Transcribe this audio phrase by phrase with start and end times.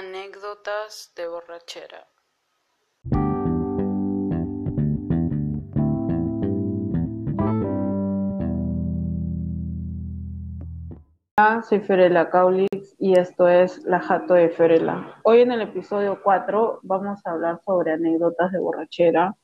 [0.00, 2.08] Anécdotas de borrachera.
[11.36, 15.20] Hola, soy Fiorella Caulix y esto es La Jato de Fiorella.
[15.22, 19.36] Hoy en el episodio 4 vamos a hablar sobre anécdotas de borrachera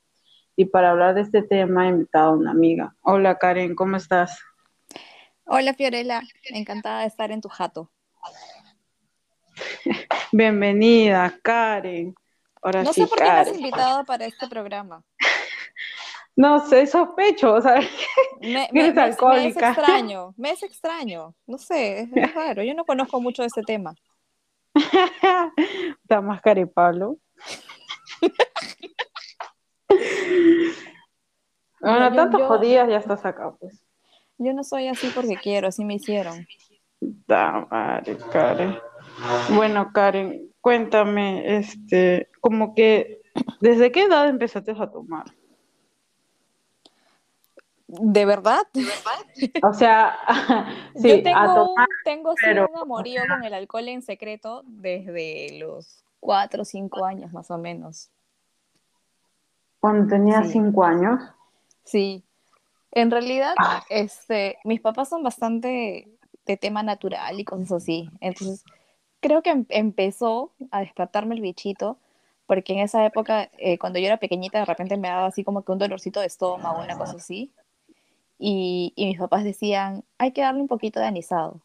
[0.56, 2.96] y para hablar de este tema he invitado a una amiga.
[3.02, 4.40] Hola Karen, ¿cómo estás?
[5.44, 7.90] Hola Fiorella, encantada de estar en tu jato.
[10.36, 12.14] Bienvenida, Karen.
[12.60, 15.02] Ahora no sé por qué me has invitado para este programa.
[16.38, 17.80] No sé, sospecho, o sea,
[18.42, 23.40] me, me, es extraño, me es extraño, no sé, es, raro, yo no conozco mucho
[23.40, 23.94] de este tema.
[24.74, 26.42] Está más
[26.74, 27.16] Pablo.
[31.80, 33.82] bueno, tantos jodidas ya estás acá, pues.
[34.36, 36.46] Yo no soy así porque quiero, así me hicieron.
[37.00, 38.78] Da madre, Karen.
[39.54, 43.22] Bueno, Karen, cuéntame, este, como que,
[43.60, 45.26] ¿desde qué edad empezaste a tomar?
[47.88, 48.62] ¿De verdad?
[49.62, 50.16] O sea,
[50.96, 52.34] sí, Yo tengo, un, tengo
[52.70, 57.58] un amorío con el alcohol en secreto desde los cuatro o cinco años más o
[57.58, 58.10] menos.
[59.78, 61.22] ¿Cuando tenía cinco años?
[61.84, 62.24] Sí.
[62.90, 63.84] En realidad, ah.
[63.88, 66.08] este, mis papás son bastante
[66.44, 68.10] de tema natural y cosas así.
[68.20, 68.64] Entonces,
[69.26, 71.98] creo que em, empezó a despertarme el bichito,
[72.46, 75.64] porque en esa época, eh, cuando yo era pequeñita, de repente me daba así como
[75.64, 77.52] que un dolorcito de estómago, una cosa así.
[78.38, 81.60] Y, y mis papás decían, hay que darle un poquito de anisado.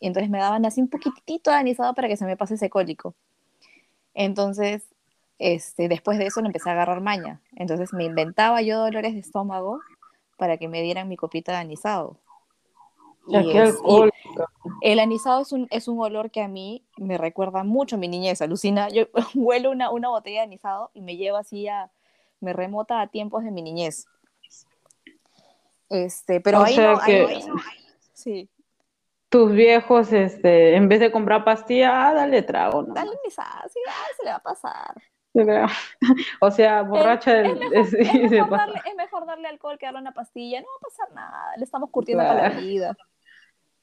[0.00, 2.70] Y entonces me daban así un poquitito de anisado para que se me pase ese
[2.70, 3.14] cólico.
[4.14, 4.84] Entonces,
[5.38, 7.42] este, después de eso lo empecé a agarrar maña.
[7.56, 9.80] Entonces me inventaba yo dolores de estómago
[10.38, 12.18] para que me dieran mi copita de anisado
[14.80, 18.08] el anisado es un, es un olor que a mí me recuerda mucho a mi
[18.08, 18.88] niñez, alucina.
[18.88, 21.90] Yo huelo una, una botella de anisado y me lleva así a,
[22.40, 24.06] me remota a tiempos de mi niñez.
[25.88, 26.98] Este, pero ahí, no,
[28.12, 28.48] sí.
[29.28, 32.94] Tus viejos, este, en vez de comprar pastilla, ah, dale trago, ¿no?
[32.94, 34.94] Dale anisado, sí, ah, se le va a pasar.
[36.40, 37.40] O sea, borracha.
[37.40, 40.60] Es, mejor, darle, alcohol que darle una pastilla.
[40.60, 41.56] No va a pasar nada.
[41.56, 42.96] Le estamos curtiendo para la vida.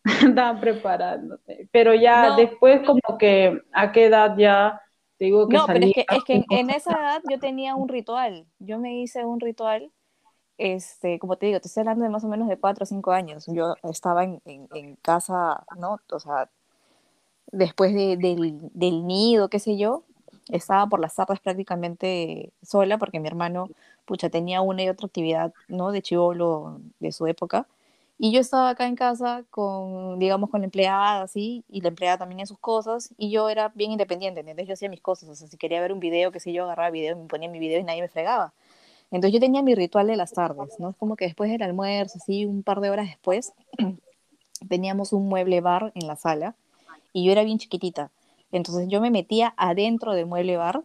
[0.36, 1.69] Estaban preparándote.
[1.72, 4.81] Pero ya después, como que, ¿a qué edad ya
[5.18, 7.88] te digo que No, pero es que, es que en, esa edad yo tenía un
[7.88, 8.46] ritual.
[8.59, 9.92] Yo me hice un ritual,
[10.58, 13.12] este, como te digo, te estoy hablando de más o menos de cuatro o cinco
[13.12, 13.46] años.
[13.47, 16.00] Yo estaba en, en, casa, ¿no?
[16.12, 16.50] O sea,
[17.52, 20.03] después de, del, del nido, qué sé yo,
[20.50, 23.69] estaba por las tardes prácticamente sola porque mi hermano,
[24.06, 25.92] pucha, tenía una y otra actividad, ¿no?
[25.92, 27.68] De chivolo de su época.
[28.23, 32.19] Y yo estaba acá en casa con, digamos, con la empleada, así, y la empleada
[32.19, 34.66] también en sus cosas, y yo era bien independiente, ¿entendés?
[34.66, 36.89] Yo hacía mis cosas, o sea, si quería ver un video, qué sé yo, agarraba
[36.89, 38.53] video, me ponía mi video y nadie me fregaba.
[39.12, 40.91] Entonces yo tenía mi ritual de las tardes, ¿no?
[40.91, 43.51] Es como que después del almuerzo, así, un par de horas después,
[44.69, 46.56] teníamos un mueble bar en la sala,
[47.12, 48.09] y yo era bien chiquitita.
[48.53, 50.81] Entonces yo me metía adentro del mueble bar,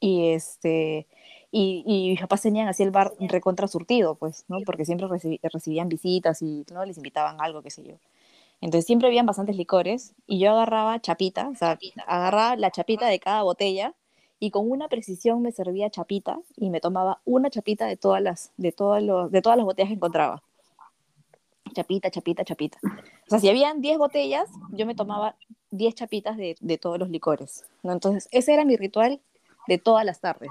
[0.00, 1.06] y este
[1.50, 4.58] y, y mis papás tenían así el bar recontra surtido, pues, ¿no?
[4.66, 5.08] Porque siempre
[5.42, 6.84] recibían visitas y, ¿no?
[6.84, 7.94] Les invitaban algo, qué sé yo.
[8.60, 13.20] Entonces siempre habían bastantes licores y yo agarraba chapita, o sea, agarraba la chapita de
[13.20, 13.94] cada botella
[14.40, 18.52] y con una precisión me servía chapita y me tomaba una chapita de todas las,
[18.56, 20.42] de todos los, de todas las botellas que encontraba.
[21.72, 22.78] Chapita, chapita, chapita.
[22.82, 25.36] O sea, si habían 10 botellas, yo me tomaba
[25.70, 27.64] 10 chapitas de, de todos los licores.
[27.82, 27.92] ¿no?
[27.92, 29.20] Entonces, ese era mi ritual
[29.68, 30.50] de todas las tardes.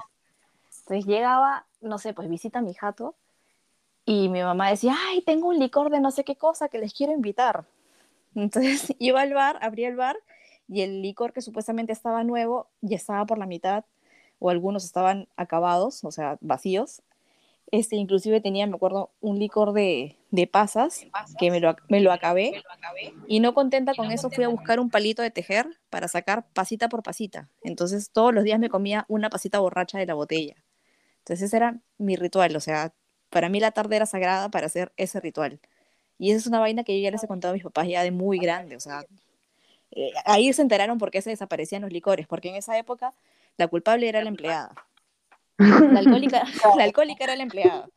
[0.88, 3.14] Entonces llegaba, no sé, pues visita a mi jato
[4.06, 6.94] y mi mamá decía, ay, tengo un licor de no sé qué cosa que les
[6.94, 7.66] quiero invitar.
[8.34, 10.16] Entonces iba al bar, abría el bar
[10.66, 13.84] y el licor que supuestamente estaba nuevo ya estaba por la mitad
[14.38, 17.02] o algunos estaban acabados, o sea, vacíos.
[17.70, 21.06] Este, inclusive tenía, me acuerdo, un licor de, de pasas
[21.38, 22.62] que me lo, me lo, acabé
[23.26, 26.88] y no contenta con eso fui a buscar un palito de tejer para sacar pasita
[26.88, 27.50] por pasita.
[27.62, 30.56] Entonces todos los días me comía una pasita borracha de la botella.
[31.28, 32.94] Entonces ese era mi ritual, o sea,
[33.28, 35.60] para mí la tarde era sagrada para hacer ese ritual.
[36.16, 38.02] Y esa es una vaina que yo ya les he contado a mis papás ya
[38.02, 39.04] de muy grande, o sea,
[39.90, 43.12] eh, ahí se enteraron por qué se desaparecían los licores, porque en esa época
[43.58, 44.72] la culpable era la empleada.
[45.58, 46.44] La alcohólica,
[46.78, 47.90] la alcohólica era la empleada.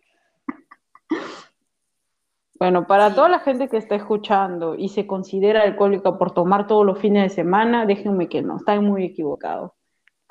[2.59, 6.85] Bueno, para toda la gente que está escuchando y se considera alcohólica por tomar todos
[6.85, 9.71] los fines de semana, déjenme que no, están muy equivocados.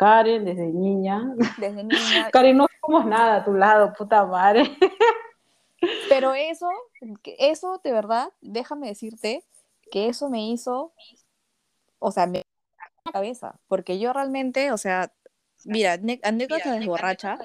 [0.00, 1.34] Karen, desde niña.
[1.58, 2.30] Desde niña.
[2.32, 4.62] Karen, no somos nada a tu lado, puta madre.
[6.08, 6.70] Pero eso,
[7.38, 9.44] eso de verdad, déjame decirte
[9.90, 10.94] que eso me hizo,
[11.98, 12.44] o sea, me
[13.12, 15.12] cabeza, porque yo realmente, o sea,
[15.66, 17.36] mira, anécdotas de borracha,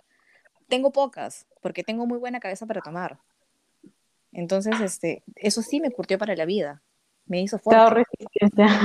[0.69, 3.19] tengo pocas, porque tengo muy buena cabeza para tomar.
[4.31, 6.81] Entonces, este, eso sí me curtió para la vida.
[7.25, 7.83] Me hizo fuerte.
[7.89, 8.79] Te resistencia.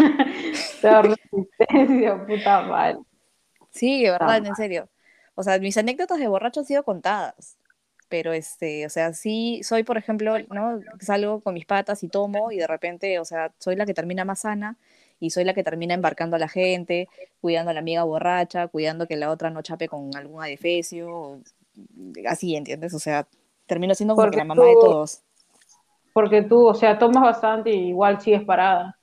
[0.81, 2.99] Te resistencia, puta madre.
[3.71, 4.89] Sí, de verdad, en serio.
[5.35, 7.57] O sea, mis anécdotas de borracho han sido contadas.
[8.09, 10.81] Pero, este, o sea, sí soy, por ejemplo, ¿no?
[10.99, 14.25] Salgo con mis patas y tomo y de repente, o sea, soy la que termina
[14.25, 14.77] más sana
[15.21, 17.09] y soy la que termina embarcando a la gente,
[17.41, 21.41] cuidando a la amiga borracha, cuidando que la otra no chape con algún adefesio,
[22.27, 22.95] así, ¿entiendes?
[22.95, 23.29] O sea,
[23.67, 25.23] termino siendo como la mamá de todos.
[26.13, 28.99] Porque tú, o sea, tomas bastante y igual sigues parada.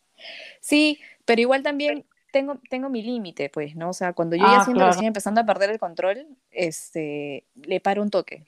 [0.60, 3.90] Sí, pero igual también tengo, tengo mi límite, pues, ¿no?
[3.90, 7.46] O sea, cuando yo ya ah, siento que estoy empezando a perder el control, este,
[7.56, 8.46] le paro un toque.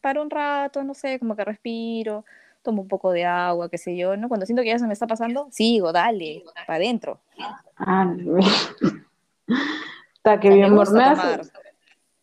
[0.00, 2.24] Paro un rato, no sé, como que respiro,
[2.62, 4.28] tomo un poco de agua, qué sé yo, ¿no?
[4.28, 7.20] Cuando siento que ya se me está pasando, sigo, dale, para adentro.
[7.76, 8.14] Ah,
[10.16, 10.84] está que bien, me,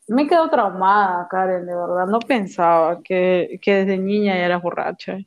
[0.07, 2.07] me quedo traumada, Karen, de verdad.
[2.07, 5.17] No pensaba que, que desde niña ya eras borracha.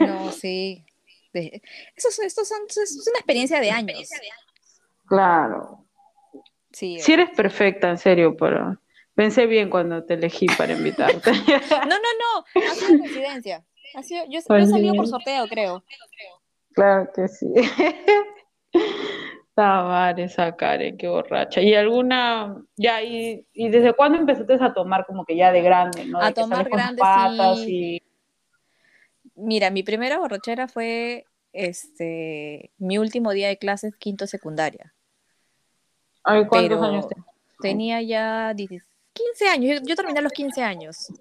[0.00, 0.84] No, sí.
[1.32, 4.08] Eso, esto son, es una experiencia de años.
[5.06, 5.86] Claro.
[6.72, 8.78] Sí, sí eres perfecta, en serio, pero
[9.14, 11.32] pensé bien cuando te elegí para invitarte.
[11.70, 13.64] no, no, no, ha sido coincidencia.
[13.94, 15.82] Ha sido, yo, yo he salido por sorteo, creo.
[16.72, 17.46] Claro que sí.
[19.54, 21.62] Tabar esa Karen, qué borracha.
[21.62, 26.04] ¿Y alguna, ya, y, y desde cuándo empezaste a tomar como que ya de grande,
[26.04, 26.20] no?
[26.20, 27.02] A tomar grande,
[27.64, 28.02] sí.
[29.34, 31.24] Mira, mi primera borrachera fue
[31.54, 34.92] este mi último día de clases, quinto secundaria.
[36.26, 37.06] Ay, ¿cuántos años
[37.60, 41.12] Tenía ya 15 años, yo, terminé a los 15 años.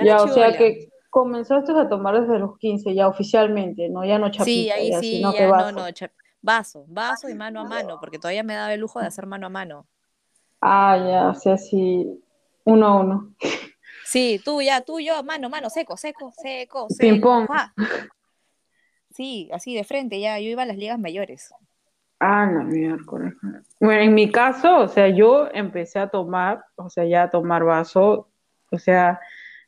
[0.00, 4.04] ya, o sea que comenzaste a tomar desde los 15 ya oficialmente, ¿no?
[4.04, 5.86] Ya no chapita, Sí, ahí sí, ya, no, no,
[6.40, 9.46] vaso, vaso y mano a mano, porque todavía me daba el lujo de hacer mano
[9.48, 9.86] a mano.
[10.60, 12.22] Ah, ya, o sea, sí,
[12.64, 13.34] uno a uno.
[14.04, 16.98] Sí, tú ya, tú yo, mano, mano, seco, seco, seco, seco.
[16.98, 17.48] Ping pong.
[19.14, 21.52] Sí, así de frente, ya, yo iba a las ligas mayores.
[22.24, 23.34] Ah, no, miércoles.
[23.80, 27.64] Bueno, en mi caso, o sea, yo empecé a tomar, o sea, ya a tomar
[27.64, 28.28] vaso,
[28.70, 29.18] o sea,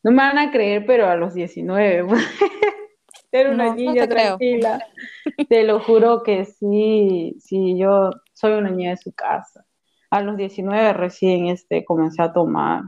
[0.05, 2.07] no me van a creer, pero a los 19.
[3.33, 4.79] Era una niña tranquila.
[5.49, 9.67] Te lo juro que sí, sí, yo soy una niña de su casa.
[10.11, 12.83] A los 19 recién este, comencé a tomar.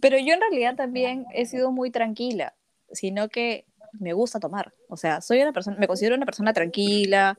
[0.00, 2.54] Pero yo en realidad también he sido muy tranquila,
[2.90, 3.66] sino que
[3.98, 4.72] me gusta tomar.
[4.88, 7.36] O sea, soy una persona, me considero una persona tranquila,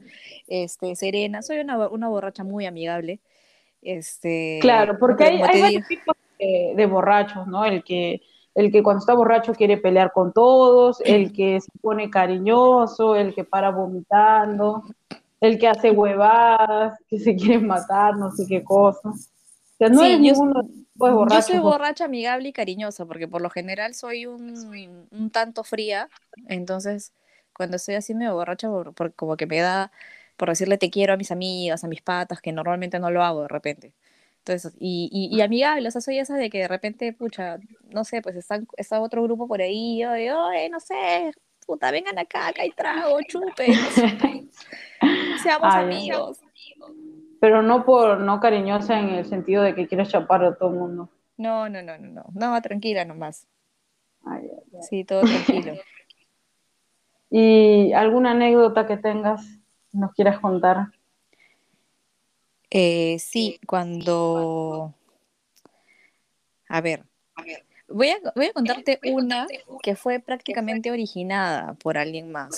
[0.48, 3.20] este, serena, soy una, una borracha muy amigable.
[3.82, 7.66] Este, claro, porque hay, hay varios tipos de, borrachos, ¿no?
[7.66, 8.22] El que,
[8.56, 13.34] el que cuando está borracho quiere pelear con todos, el que se pone cariñoso, el
[13.34, 14.84] que para vomitando,
[15.42, 19.30] el que hace huevadas, que se quiere matar, no sé qué cosas.
[19.74, 20.64] O sea, no es ninguno
[20.96, 26.10] yo soy borracha, amigable y cariñosa, porque por lo general soy un, un tanto fría,
[26.48, 27.14] entonces
[27.54, 29.92] cuando estoy así medio borracha, por, como que me da
[30.38, 33.44] por decirle te quiero a mis amigas, a mis patas, que normalmente no lo hago
[33.44, 33.94] de repente.
[34.40, 37.60] Entonces, y, y, amigable, o sea, soy esa de que de repente, pucha,
[37.92, 40.36] no sé, pues está, está otro grupo por ahí, yo digo,
[40.70, 41.32] no sé,
[41.66, 43.74] puta, vengan acá, acá hay trago, chupen,
[45.44, 46.42] seamos amigos
[47.44, 50.76] pero no por no cariñosa en el sentido de que quieres chapar a todo el
[50.76, 51.10] mundo.
[51.36, 53.50] No, no, no, no, no, no, tranquila nomás.
[54.90, 55.74] Sí, todo tranquilo.
[57.30, 59.46] ¿Y alguna anécdota que tengas,
[59.92, 60.94] nos quieras contar?
[62.70, 64.94] Eh, sí, cuando...
[66.70, 67.04] A ver,
[67.90, 69.48] voy a, voy a contarte una
[69.82, 72.56] que fue prácticamente originada por alguien más.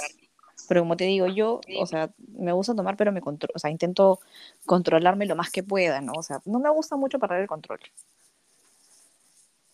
[0.68, 3.70] Pero como te digo, yo, o sea, me gusta tomar, pero me controlo, o sea,
[3.70, 4.20] intento
[4.66, 6.14] controlarme lo más que pueda, ¿no?
[6.14, 7.80] O sea, no me gusta mucho perder el control.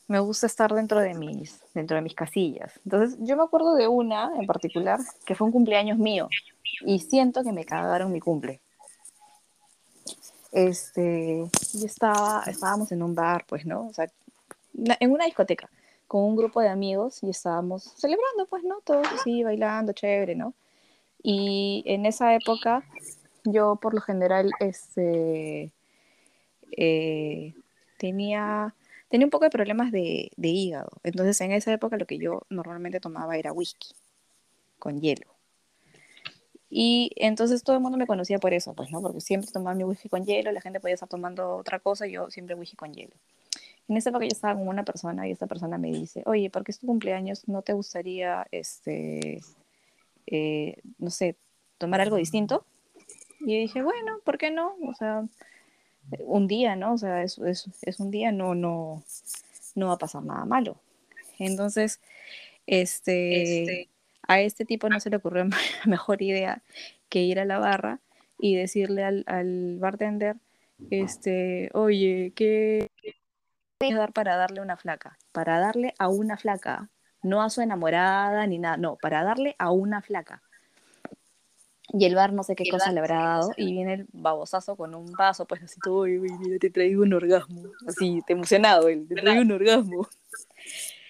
[0.07, 2.79] Me gusta estar dentro de mis, dentro de mis casillas.
[2.83, 6.27] Entonces, yo me acuerdo de una en particular que fue un cumpleaños mío
[6.85, 8.59] y siento que me cagaron mi cumple.
[10.51, 13.87] Este, yo estaba, estábamos en un bar, pues, ¿no?
[13.87, 14.11] O sea,
[14.99, 15.69] en una discoteca
[16.11, 18.81] con un grupo de amigos y estábamos celebrando, pues, ¿no?
[18.83, 20.53] Todos así, bailando, chévere, ¿no?
[21.23, 22.83] Y en esa época
[23.43, 25.71] yo por lo general este,
[26.77, 27.53] eh,
[27.97, 28.75] tenía,
[29.09, 30.89] tenía un poco de problemas de, de, hígado.
[31.03, 33.89] Entonces en esa época lo que yo normalmente tomaba era whisky
[34.79, 35.27] con hielo.
[36.69, 39.01] Y entonces todo el mundo me conocía por eso, pues, ¿no?
[39.01, 42.31] Porque siempre tomaba mi whisky con hielo, la gente podía estar tomando otra cosa, yo
[42.31, 43.13] siempre whisky con hielo.
[43.89, 46.63] En esa época yo estaba con una persona y esta persona me dice, oye, ¿por
[46.63, 47.45] qué es tu cumpleaños?
[47.49, 49.41] ¿No te gustaría, este,
[50.27, 51.35] eh, no sé,
[51.77, 52.65] tomar algo distinto.
[53.39, 54.75] Y dije, bueno, ¿por qué no?
[54.87, 55.23] O sea,
[56.19, 56.93] un día, ¿no?
[56.93, 59.03] O sea, es, es, es un día, no, no,
[59.75, 60.77] no va a pasar nada malo.
[61.39, 61.99] Entonces,
[62.67, 63.89] este, este,
[64.27, 65.45] a este tipo no se le ocurrió
[65.85, 66.61] mejor idea
[67.09, 67.99] que ir a la barra
[68.39, 70.37] y decirle al, al bartender,
[70.89, 72.89] este, oye, ¿qué
[73.79, 75.17] voy a dar para darle una flaca?
[75.31, 76.89] Para darle a una flaca,
[77.23, 80.41] no a su enamorada ni nada, no, para darle a una flaca.
[81.93, 84.95] Y el bar no sé qué cosa le habrá dado y viene el babosazo con
[84.95, 87.63] un vaso, pues así todo, uy, mira, te traigo un orgasmo.
[87.85, 90.07] Así, te emocionado, él, te traigo un orgasmo.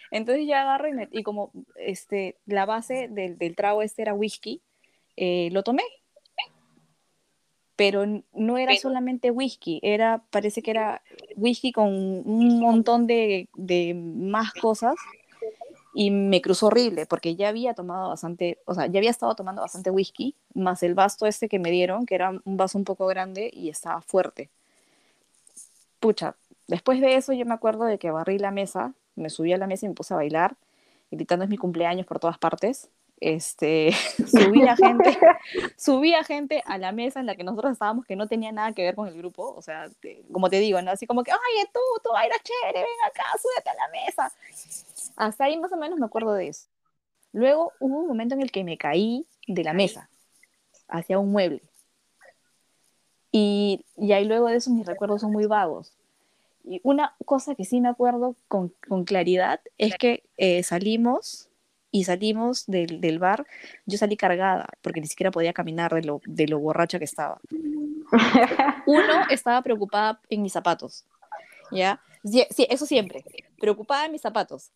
[0.09, 4.61] Entonces ya agarro y, y como este, la base del, del trago este era whisky,
[5.17, 5.83] eh, lo tomé.
[7.75, 11.01] Pero no era solamente whisky, era, parece que era
[11.35, 14.95] whisky con un montón de, de más cosas
[15.93, 19.61] y me cruzó horrible porque ya había tomado bastante, o sea, ya había estado tomando
[19.61, 23.07] bastante whisky, más el vaso este que me dieron, que era un vaso un poco
[23.07, 24.49] grande y estaba fuerte.
[25.99, 26.35] Pucha,
[26.67, 29.67] después de eso yo me acuerdo de que barrí la mesa, me subí a la
[29.67, 30.55] mesa y me puse a bailar,
[31.11, 32.89] gritando es mi cumpleaños por todas partes.
[33.19, 33.91] Este,
[34.27, 35.15] subí a gente,
[35.77, 38.73] subí a gente a la mesa en la que nosotros estábamos que no tenía nada
[38.73, 39.87] que ver con el grupo, o sea,
[40.31, 40.89] como te digo, ¿no?
[40.89, 44.31] Así como que, ay, tú, tú bailas chévere, ven acá, súbete a la mesa.
[45.15, 46.67] Hasta ahí más o menos me acuerdo de eso.
[47.33, 50.09] Luego hubo un momento en el que me caí de la mesa
[50.87, 51.61] hacia un mueble.
[53.31, 55.93] Y, y ahí luego de eso mis recuerdos son muy vagos.
[56.63, 61.49] Y una cosa que sí me acuerdo con, con claridad es que eh, salimos
[61.91, 63.45] y salimos del, del, bar,
[63.85, 67.39] yo salí cargada porque ni siquiera podía caminar de lo, de lo borracha que estaba.
[68.85, 71.05] Uno, estaba preocupada en mis zapatos,
[71.71, 71.99] ¿ya?
[72.23, 73.23] Sí, eso siempre,
[73.59, 74.71] preocupada en mis zapatos.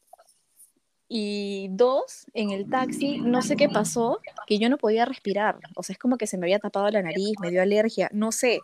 [1.07, 5.59] Y dos, en el taxi, no sé qué pasó, que yo no podía respirar.
[5.75, 8.31] O sea, es como que se me había tapado la nariz, me dio alergia, no
[8.31, 8.59] sé.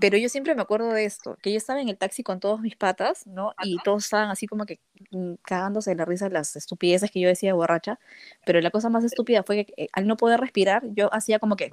[0.00, 2.60] Pero yo siempre me acuerdo de esto, que yo estaba en el taxi con todos
[2.60, 3.52] mis patas, ¿no?
[3.62, 7.28] Y todos estaban así como que mm, cagándose de la risa las estupideces que yo
[7.28, 7.98] decía borracha.
[8.44, 11.56] Pero la cosa más estúpida fue que eh, al no poder respirar, yo hacía como
[11.56, 11.72] que...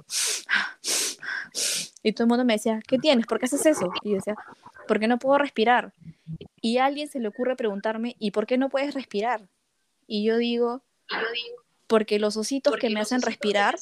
[2.02, 3.26] Y todo el mundo me decía, ¿qué tienes?
[3.26, 3.92] ¿Por qué haces eso?
[4.02, 4.34] Y yo decía,
[4.88, 5.92] porque no puedo respirar.
[6.60, 9.48] Y a alguien se le ocurre preguntarme, ¿y por qué no puedes respirar?
[10.12, 10.82] Y yo digo,
[11.86, 13.78] porque los ositos que me hacen respirar,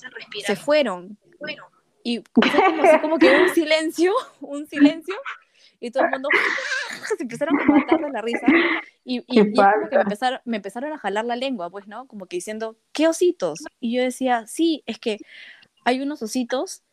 [0.46, 1.18] se fueron.
[2.04, 5.16] Y fue como, que un silencio, un silencio,
[5.80, 6.28] y todo el mundo
[7.18, 8.46] se empezaron a matar de la risa.
[9.04, 12.06] Y, y, me, empezaron, me empezaron a jalar la lengua, pues, ¿no?
[12.06, 13.58] Como que diciendo, ¿qué ositos?
[13.80, 15.18] Y yo decía, sí, es que
[15.84, 16.84] hay unos ositos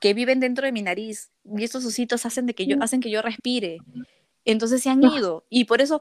[0.00, 3.10] que viven dentro de mi nariz y estos ositos hacen, de que yo, hacen que
[3.10, 3.78] yo respire.
[4.44, 6.00] Entonces se han ido y por eso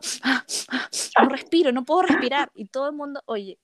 [1.21, 2.51] no respiro, no puedo respirar.
[2.55, 3.59] Y todo el mundo, oye,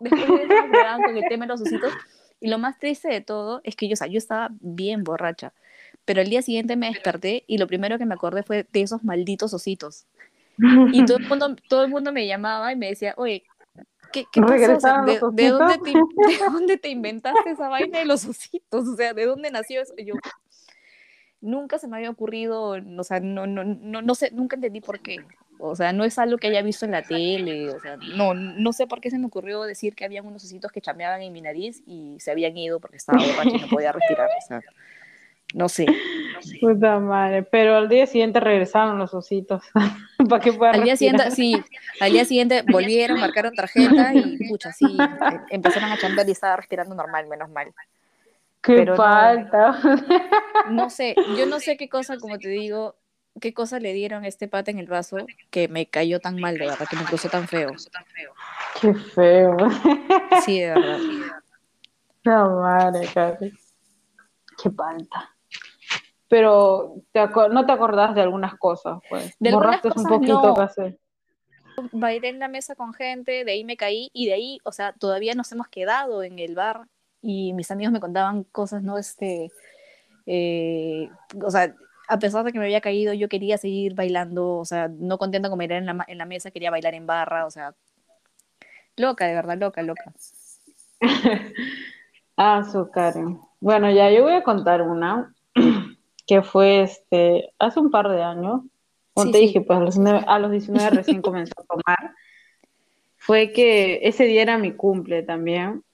[0.00, 1.92] después de eso me con el tema de los ositos.
[2.40, 5.52] Y lo más triste de todo es que yo, o sea, yo estaba bien borracha.
[6.04, 9.04] Pero el día siguiente me desperté y lo primero que me acordé fue de esos
[9.04, 10.06] malditos ositos.
[10.92, 13.44] Y todo el mundo, todo el mundo me llamaba y me decía, oye,
[14.12, 15.04] ¿qué, qué pasó?
[15.06, 18.88] ¿de, de, dónde te, ¿de, dónde te, inventaste esa vaina de los ositos?
[18.88, 19.94] O sea, ¿de dónde nació eso?
[19.96, 20.14] Y yo,
[21.42, 25.00] nunca se me había ocurrido, o sea, no, no, no, no sé, nunca entendí por
[25.00, 25.18] qué.
[25.58, 28.72] O sea, no es algo que haya visto en la tele, o sea, no, no
[28.72, 31.40] sé por qué se me ocurrió decir que había unos ositos que chameaban en mi
[31.40, 34.60] nariz y se habían ido porque estaba borracho y no podía respirar, o sea,
[35.54, 35.86] no sé.
[36.60, 39.62] Puta madre, pero al día siguiente regresaron los ositos
[40.28, 41.62] para que Al día siguiente, sí,
[42.00, 46.56] al día siguiente volvieron, marcaron tarjeta y pucha, sí, em, empezaron a chambear y estaba
[46.56, 47.72] respirando normal, menos mal.
[48.62, 49.78] Qué falta.
[50.70, 52.94] No, sé, yo no sé qué cosa, como te digo,
[53.40, 55.18] qué cosa le dieron a este pata en el vaso
[55.50, 57.72] que me cayó tan mal, de verdad, que me puso tan feo.
[58.80, 59.56] Qué feo.
[60.44, 60.98] Sí, de verdad.
[62.24, 63.08] No, madre,
[64.62, 65.34] Qué falta.
[66.28, 67.02] Pero
[67.50, 69.34] no te acordás de algunas cosas, pues.
[69.40, 70.96] De Borraste un poquito casi.
[71.90, 74.92] Bailé en la mesa con gente, de ahí me caí y de ahí, o sea,
[74.92, 76.86] todavía nos hemos quedado en el bar
[77.22, 78.98] y mis amigos me contaban cosas, ¿no?
[78.98, 79.52] Este,
[80.26, 81.08] eh,
[81.42, 81.74] o sea,
[82.08, 85.48] a pesar de que me había caído, yo quería seguir bailando, o sea, no contenta
[85.48, 87.74] con bailar en la, en la mesa, quería bailar en barra, o sea,
[88.96, 90.12] loca, de verdad, loca, loca.
[92.36, 93.40] ah, su Karen.
[93.60, 95.32] Bueno, ya yo voy a contar una
[96.26, 98.62] que fue este hace un par de años.
[99.14, 102.14] Como te dije, pues a los, a los 19 recién comenzó a tomar.
[103.16, 105.84] Fue que ese día era mi cumple también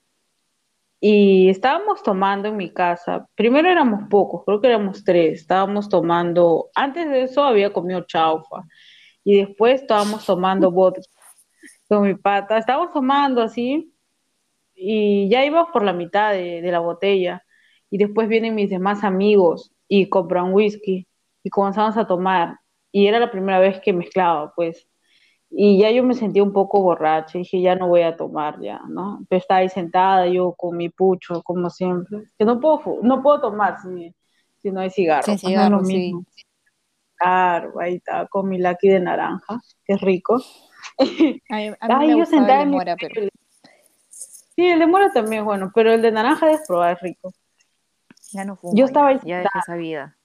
[1.00, 3.28] y estábamos tomando en mi casa.
[3.35, 5.40] Primero éramos pocos, creo que éramos tres.
[5.40, 8.64] Estábamos tomando, antes de eso había comido chaufa
[9.25, 11.02] y después estábamos tomando vodka
[11.88, 12.59] con mi pata.
[12.59, 13.93] Estábamos tomando así
[14.75, 17.45] y ya íbamos por la mitad de, la botella.
[17.90, 21.09] y después vienen mis demás amigos y compran whisky
[21.43, 22.59] y comenzamos a tomar
[22.93, 24.88] y era la primera vez que mezclaba, pues.
[25.50, 28.81] Y ya yo me sentía un poco borracha, dije, ya no voy a tomar ya,
[28.88, 29.25] ¿no?
[29.28, 32.25] Pero estaba ahí sentada yo con mi pucho, como siempre.
[32.38, 34.14] Que no puedo, no puedo tomar si,
[34.59, 35.23] si no hay cigarro.
[35.23, 35.97] Sí, pues, no es cigarro, lo sí.
[35.97, 36.25] mismo.
[37.17, 40.40] Claro, ahí está, con mi lucky de naranja, que es rico.
[41.00, 41.43] A mí,
[41.81, 43.28] a mí Ay, me yo sentada en mi mora, pero
[44.11, 47.33] Sí, el de mora también es bueno, pero el de naranja de probar es rico.
[48.33, 48.75] ya no fumo.
[48.75, 50.17] Yo estaba ya, ahí ya dejé esa vida.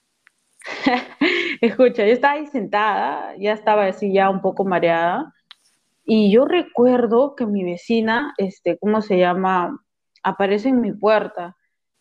[1.64, 5.34] Escucha, yo estaba ahí sentada, ya estaba así ya un poco mareada,
[6.06, 9.80] y yo recuerdo que mi vecina, este, ¿cómo se llama?
[10.24, 11.56] Aparece en mi puerta,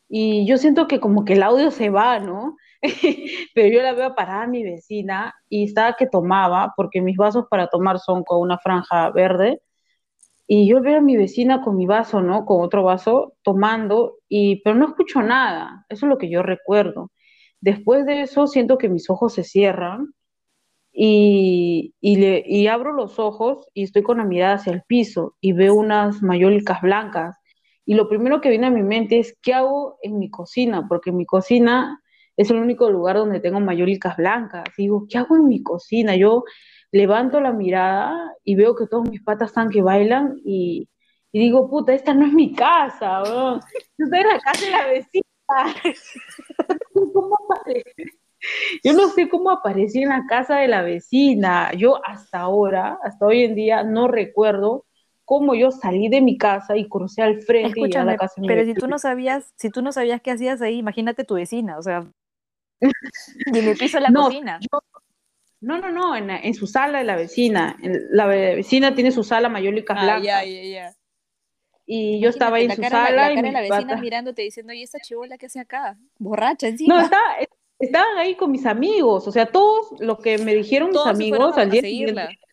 [0.08, 2.56] y yo siento que como que el audio se va, ¿no?
[3.54, 7.68] Pero yo la veo parada mi vecina, y estaba que tomaba, porque mis vasos para
[7.68, 9.62] tomar son con una franja verde,
[10.48, 12.46] y yo veo a mi vecina con mi vaso, ¿no?
[12.46, 17.12] Con otro vaso, tomando, y, pero no escucho nada, eso es lo que yo recuerdo.
[17.62, 20.12] Después de eso siento que mis ojos se cierran
[20.92, 25.36] y, y, le, y abro los ojos y estoy con la mirada hacia el piso
[25.40, 27.38] y veo unas mayólicas blancas.
[27.86, 30.86] Y lo primero que viene a mi mente es, ¿qué hago en mi cocina?
[30.88, 32.02] Porque mi cocina
[32.36, 34.64] es el único lugar donde tengo mayólicas blancas.
[34.76, 36.16] Y digo, ¿qué hago en mi cocina?
[36.16, 36.44] Yo
[36.90, 40.88] levanto la mirada y veo que todos mis patas están que bailan y,
[41.32, 43.22] digo, puta, esta no es mi casa.
[43.24, 43.60] Yo
[43.98, 45.22] estoy en la casa de la vecina.
[47.12, 47.36] ¿Cómo
[48.84, 51.72] Yo no sé cómo aparecí en la casa de la vecina.
[51.74, 54.84] Yo hasta ahora, hasta hoy en día, no recuerdo
[55.24, 58.18] cómo yo salí de mi casa y crucé al frente y llegué a la Escúchame,
[58.18, 58.80] casa de mi pero si vecina.
[58.80, 62.10] tú no sabías, si tú no sabías qué hacías ahí, imagínate tu vecina, o sea,
[63.46, 64.58] y en el piso de la No, cocina.
[64.60, 64.82] yo-
[65.60, 67.76] no, no, no, en, en su sala de la vecina.
[67.82, 70.24] En- La ve- vecina tiene su sala mayólicas Ah, blancas.
[70.24, 70.94] ya, ya, ya.
[71.94, 74.72] Y yo estaba ahí en su cara, sala la y cara la vecina mirándote diciendo,
[74.72, 75.98] ¿y esta chivola qué hace acá?
[76.18, 76.94] Borracha encima.
[76.94, 77.36] No, estaba-
[77.78, 79.28] estaban ahí con mis amigos.
[79.28, 82.22] O sea, todos lo que me dijeron mis amigos al día seguirla.
[82.28, 82.46] siguiente.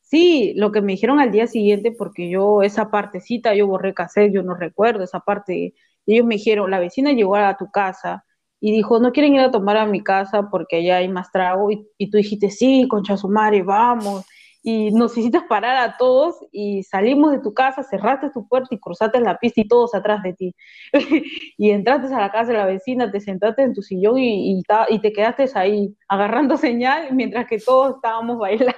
[0.00, 4.32] Sí, lo que me dijeron al día siguiente, porque yo esa partecita, yo borré cassette,
[4.32, 5.74] yo no recuerdo esa parte.
[6.06, 8.24] Ellos me dijeron, la vecina llegó a tu casa
[8.58, 11.70] y dijo, no quieren ir a tomar a mi casa porque allá hay más trago.
[11.70, 14.24] Y, y tú dijiste, sí, concha su madre, vamos.
[14.62, 18.78] Y nos hiciste parar a todos y salimos de tu casa, cerraste tu puerta y
[18.78, 20.54] cruzaste la pista y todos atrás de ti.
[21.56, 24.62] y entraste a la casa de la vecina, te sentaste en tu sillón y, y,
[24.62, 28.74] ta- y te quedaste ahí agarrando señal mientras que todos estábamos bailando.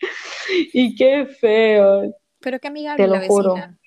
[0.72, 2.14] y qué feo.
[2.40, 3.54] Pero qué amigable Te lo la juro.
[3.54, 3.78] vecina.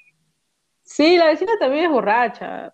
[0.83, 2.73] Sí, la vecina también es borracha.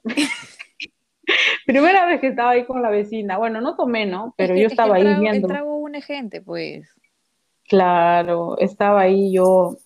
[1.66, 3.38] Primera vez que estaba ahí con la vecina.
[3.38, 4.34] Bueno, no tomé, ¿no?
[4.38, 5.48] Pero Es que- yo es que estaba ahí trago, el viendo.
[5.48, 6.90] trago une gente, pues.
[7.68, 9.78] Claro, estaba ahí yo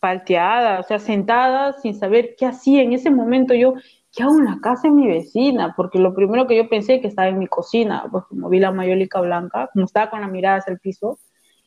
[0.00, 2.82] palteada, o sea, sentada sin saber qué hacía.
[2.82, 3.74] En ese momento yo,
[4.12, 5.74] ¿qué hago en la casa de mi vecina?
[5.76, 8.72] Porque lo primero que yo pensé que estaba en mi cocina, pues como vi la
[8.72, 11.18] mayólica blanca, como estaba con la mirada hacia el piso,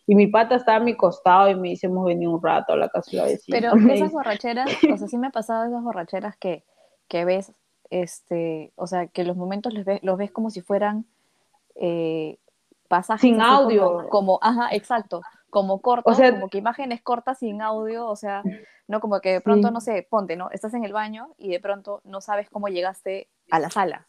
[0.07, 2.77] y mi pata estaba a mi costado y me dice, hemos venido un rato a
[2.77, 3.59] la casa de la vecina.
[3.59, 6.63] Pero Me esas dice, borracheras, o sea, sí me ha pasado esas borracheras que,
[7.07, 7.53] que ves,
[7.89, 11.05] este, o sea, que los momentos los ves, los ves como si fueran
[11.75, 12.39] eh,
[12.87, 13.87] pasajes Sin audio.
[13.87, 18.15] Como, como- ajá, exacto, como cortos, O sea- como que imágenes cortas sin audio, o
[18.15, 18.43] sea,
[18.87, 19.73] no como que de pronto, Sí.
[19.73, 20.49] no sé, ponte, ¿no?
[20.51, 24.07] Estás en el baño y de pronto no sabes cómo llegaste a la sala.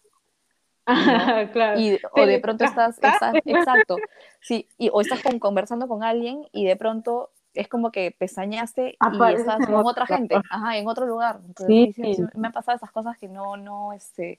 [1.53, 1.79] claro.
[1.81, 3.97] Y, o de pronto estás, estás, exacto,
[4.41, 8.91] sí, y, o estás con- conversando con alguien y de pronto es como que pestañaste
[9.01, 11.41] y estás en con otra gente, ajá, en otro lugar.
[11.47, 11.93] Entonces, Sí.
[11.95, 14.39] sí, sí, me han pasado esas cosas que no, no, este,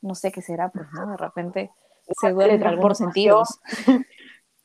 [0.00, 1.10] no sé qué será, pues, ¿no?
[1.10, 1.70] De repente
[2.20, 3.60] se duermen algunos sentidos.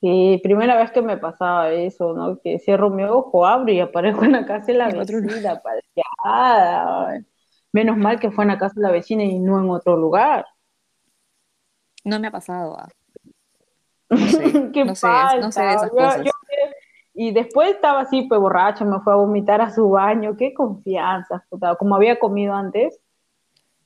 [0.02, 2.40] Sí, primera vez que me pasaba eso, ¿no?
[2.40, 7.20] Que cierro mi ojo, abro y aparezco en la casa de la vecina, palteada.
[7.74, 10.46] Menos mal que fue en la casa de la vecina y no en otro lugar.
[12.06, 12.88] No me ha pasado, ah.
[14.10, 15.08] No sé, Qué no sé,
[15.42, 15.88] no sé de esas falta.
[15.90, 16.26] Yo- cosas.
[16.26, 16.32] yo-
[17.14, 20.38] y después estaba así, pues borracha, me fue a vomitar a su baño.
[20.38, 22.98] Qué confianza, puta, como había comido antes.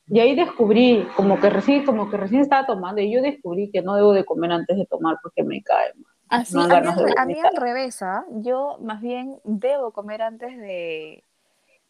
[0.06, 3.80] Y ahí descubrí, como que recién, como que recién estaba tomando, y yo descubrí que
[3.82, 6.12] no debo de comer antes de tomar porque me cae mal.
[6.28, 8.24] Así, Me a, mí, al a mí revés, ¿ah?
[8.30, 11.24] Yo más bien debo comer antes de,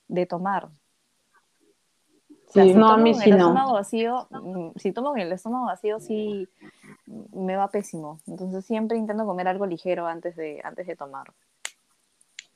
[0.08, 0.66] de tomar.
[0.66, 0.70] O
[2.52, 3.44] sea, Sí, si no, a tomo mí con sí el no.
[3.46, 6.48] estómago vacío, mm, si tomo con el estómago vacío, sí
[7.06, 8.20] me va pésimo.
[8.26, 11.32] Entonces siempre intento comer algo ligero antes de, antes de tomar.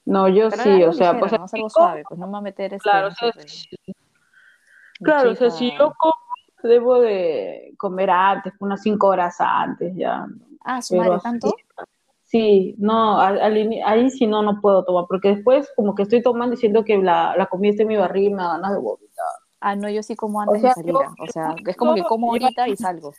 [0.05, 1.45] No, yo Pero sí, o sea, ligero, pues ¿no?
[1.47, 3.33] Es algo suave, pues no me va a meter este, Claro, no o sea,
[5.03, 6.15] Claro, o sea, si yo como,
[6.63, 10.27] debo de comer antes, unas cinco horas antes ya.
[10.65, 11.55] Ah, su madre, ¿tanto?
[12.25, 16.23] Sí, no, al- al ahí sí no, no puedo tomar, porque después como que estoy
[16.23, 18.73] tomando y siento que la, la comida está en mi barriga y me da ganas
[18.73, 19.27] de vomitar.
[19.61, 20.95] Ah, no, yo sí como antes de salir.
[20.95, 23.13] o sea, es como que como ahorita y salgo.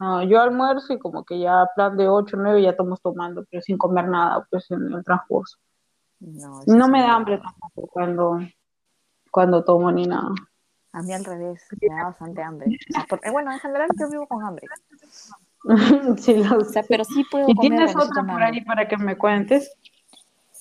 [0.00, 3.44] No, yo almuerzo y como que ya plan de 8 o 9 ya estamos tomando,
[3.50, 5.58] pero sin comer nada, pues en el transcurso.
[6.20, 8.38] No, no me da hambre tampoco cuando,
[9.30, 10.30] cuando tomo ni nada.
[10.94, 12.78] A mí al revés, me da bastante hambre.
[13.08, 14.64] porque, bueno, en general yo vivo con hambre.
[16.18, 19.18] sí, lo o sea, pero sí puedo ¿Y tienes otra por ahí para que me
[19.18, 19.76] cuentes?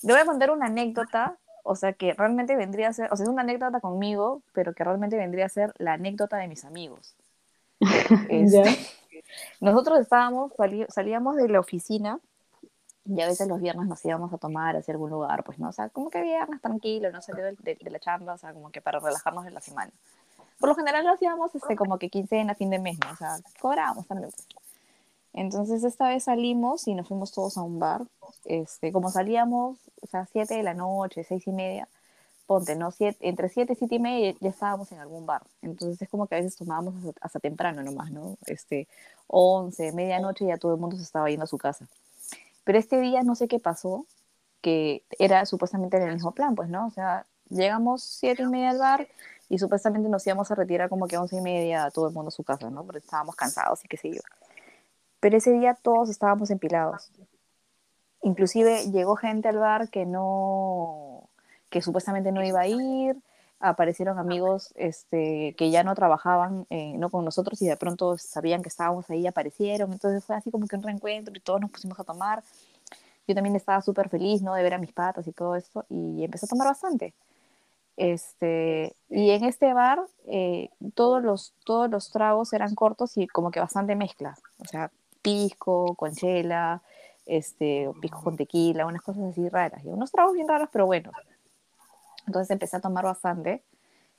[0.02, 3.26] Le voy a contar una anécdota, o sea, que realmente vendría a ser, o sea,
[3.26, 7.16] es una anécdota conmigo, pero que realmente vendría a ser la anécdota de mis amigos.
[8.30, 8.64] Este,
[9.62, 10.52] nosotros estábamos,
[10.90, 12.20] salíamos de la oficina
[13.06, 15.70] y a veces los viernes nos íbamos a tomar hacia algún lugar, pues, ¿no?
[15.70, 18.72] O sea, como que viernes tranquilo, no salió de, de, la chamba, o sea, como
[18.72, 19.92] que para relajarnos en la semana.
[20.64, 23.12] Por lo general lo hacíamos este, como que quincena, fin de mes, ¿no?
[23.12, 24.32] O sea, cobrábamos también.
[25.34, 28.04] Entonces esta vez salimos y nos fuimos todos a un bar.
[28.46, 31.90] Este, como salíamos, o sea, 7 de la noche, seis y media,
[32.48, 32.92] ponte, ¿no?
[32.92, 35.42] Siete, entre 7 y 7 y media ya estábamos en algún bar.
[35.62, 38.38] Entonces es como que a veces tomábamos hasta, temprano nomás, ¿no?
[38.46, 38.88] Este,
[39.28, 41.90] 11, medianoche ya todo el mundo se estaba yendo a su casa.
[42.64, 44.06] Pero este día no sé qué pasó,
[44.62, 46.88] que era supuestamente en el mismo plan, pues, ¿no?
[46.88, 49.08] O sea, llegamos 7 y media al bar
[49.50, 52.30] y supuestamente nos íbamos a retirar como que 11 y media a todo el mundo
[52.30, 52.84] a su casa, ¿no?
[52.84, 54.22] Porque estábamos cansados y qué sé yo.
[55.20, 57.12] Pero ese día todos estábamos empilados.
[58.22, 61.30] Inclusive llegó gente al bar que no,
[61.70, 63.18] que supuestamente no iba a ir,
[63.60, 68.62] aparecieron amigos este, que ya no trabajaban eh, no con nosotros y de pronto sabían
[68.62, 72.00] que estábamos ahí, aparecieron, entonces fue así como que un reencuentro y todos nos pusimos
[72.00, 72.44] a tomar.
[73.26, 74.54] Yo también estaba súper feliz, ¿no?
[74.54, 77.14] De ver a mis patas y todo esto y empecé a tomar bastante.
[77.96, 83.52] Este, y en este bar eh, todos, los, todos los tragos eran cortos y como
[83.52, 86.82] que bastante mezcla, o sea, pisco, con chela,
[87.26, 91.14] este, pisco con tequila, unas cosas así raras, y unos tragos bien raros, pero buenos.
[92.26, 93.64] Entonces empecé a tomar bastante,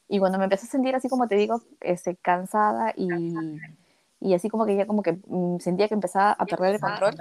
[0.08, 3.34] y cuando me empecé a sentir así como te digo, este, cansada y,
[4.20, 7.14] y así como que ya como que mm, sentía que empezaba a perder el control,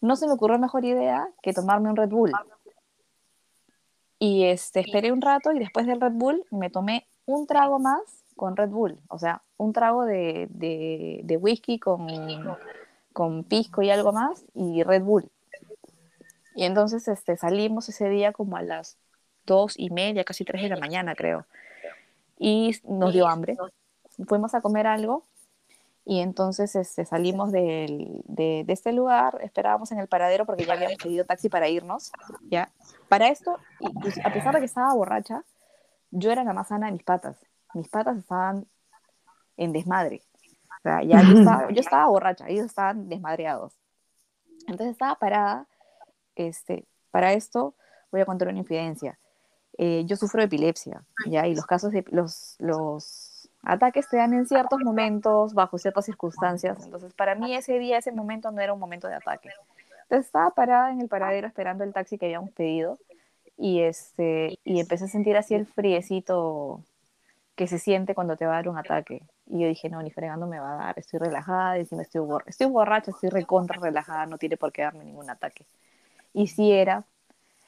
[0.00, 2.32] no se me ocurrió mejor idea que tomarme un Red Bull.
[4.22, 8.02] Y este, esperé un rato y después del Red Bull me tomé un trago más
[8.36, 12.06] con Red Bull, o sea, un trago de, de, whisky con,
[13.14, 15.30] con pisco y algo más y Red Bull.
[16.54, 18.98] Y entonces este, salimos ese día como a las
[19.46, 21.46] dos y media, casi tres de la mañana, creo.
[22.38, 23.56] Y nos dio hambre.
[24.26, 25.24] Fuimos a comer algo
[26.10, 30.96] y entonces este, salimos de, de, este lugar, esperábamos en el paradero porque ya habíamos
[30.96, 32.10] pedido taxi para irnos.
[32.50, 32.68] ¿ya?
[33.08, 33.56] Para esto,
[34.24, 35.44] a pesar de que estaba borracha,
[36.10, 37.36] yo era la más sana de mis patas
[37.74, 38.66] mis patas estaban
[39.56, 40.22] en desmadre.
[40.80, 43.72] O sea, ya yo estaba, yo estaba borracha, ellos estaban desmadreados.
[44.66, 45.68] Entonces estaba parada.
[46.34, 47.76] Este, para esto
[48.10, 49.16] voy a contar una infidencia.
[49.78, 51.46] Eh, yo sufro de epilepsia, ¿ya?
[51.46, 53.29] Y los casos de los, los
[53.62, 56.84] ataques se dan en ciertos momentos, bajo ciertas circunstancias.
[56.84, 59.50] Entonces, para mí ese día, ese momento no era un momento de ataque.
[60.02, 62.98] Entonces estaba parada en el paradero esperando el taxi que habíamos pedido
[63.56, 66.82] y, este, y empecé a sentir así el friecito
[67.54, 69.22] que se siente cuando te va a dar un ataque.
[69.46, 72.26] Y yo dije, no, ni fregando me va a dar, estoy relajada, y encima estoy,
[72.46, 75.66] estoy borracha, estoy recontra relajada, no tiene por qué darme ningún ataque.
[76.32, 77.04] Y si era.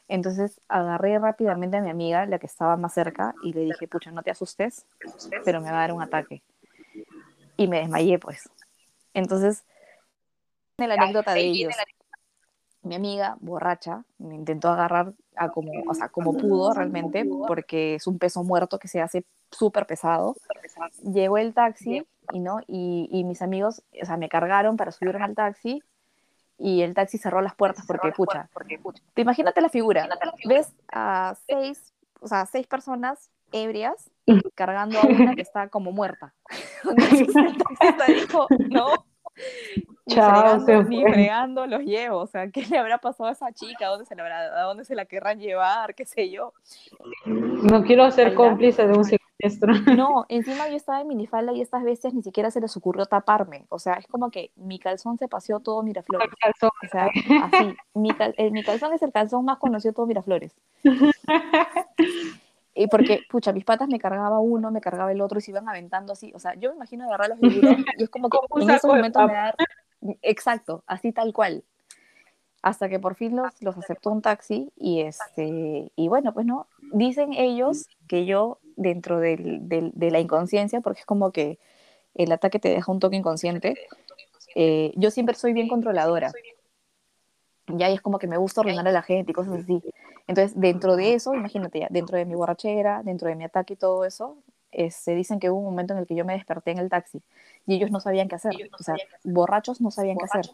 [0.07, 4.11] Entonces agarré rápidamente a mi amiga, la que estaba más cerca, y le dije, pucha,
[4.11, 4.85] no te asustes,
[5.45, 6.43] pero me va a dar un ataque.
[7.57, 8.49] Y me desmayé, pues.
[9.13, 9.63] Entonces,
[10.77, 11.73] la anécdota de ellos.
[12.81, 18.07] Mi amiga, borracha, me intentó agarrar a como, o sea, como pudo realmente, porque es
[18.07, 20.35] un peso muerto que se hace súper pesado.
[21.01, 22.59] Llegó el taxi y, ¿no?
[22.67, 25.81] Y, y, mis amigos, o sea, me cargaron para subirme al taxi
[26.57, 28.49] y el taxi cerró las puertas porque, pucha,
[29.13, 30.07] te imagínate la figura,
[30.45, 34.09] ves a seis, o sea, seis personas ebrias
[34.55, 36.33] cargando a una que está como muerta.
[36.83, 37.27] Entonces
[38.09, 39.05] el dijo, no,
[40.09, 42.19] Chao, ni, fregando, los llevo.
[42.19, 43.87] O sea, ¿qué le habrá pasado a esa chica?
[43.87, 45.95] ¿A dónde se la, habrá, a dónde se la querrán llevar?
[45.95, 46.53] ¿Qué sé yo?
[47.25, 49.23] No quiero ser cómplice de un secuestro.
[49.97, 53.65] No, encima yo estaba en minifalda y estas bestias ni siquiera se les ocurrió taparme.
[53.69, 56.29] O sea, es como que mi calzón se paseó todo Miraflores.
[56.61, 57.09] O sea,
[57.43, 57.75] así.
[57.93, 58.11] Mi,
[58.51, 60.55] mi calzón es el calzón más conocido de todo Miraflores.
[62.75, 65.69] Y porque, pucha, mis patas me cargaba uno, me cargaba el otro y se iban
[65.69, 66.31] aventando así.
[66.35, 69.25] O sea, yo me imagino agarrar los figuras y es como que en esos momentos
[69.27, 69.55] me da...
[70.21, 71.63] Exacto, así tal cual.
[72.61, 76.67] Hasta que por fin los, los aceptó un taxi y, este, y bueno, pues no,
[76.93, 81.59] dicen ellos que yo dentro del, del, de la inconsciencia, porque es como que
[82.15, 83.75] el ataque te deja un toque inconsciente,
[84.55, 86.31] eh, yo siempre soy bien controladora.
[87.67, 89.81] Ya y es como que me gusta ordenar a la gente y cosas así.
[90.27, 93.77] Entonces, dentro de eso, imagínate ya, dentro de mi borrachera, dentro de mi ataque y
[93.77, 94.37] todo eso,
[94.73, 96.89] se este, dicen que hubo un momento en el que yo me desperté en el
[96.89, 97.21] taxi
[97.67, 98.53] y ellos no sabían qué hacer.
[98.77, 100.49] o sea, borrachos no sabían qué hacer.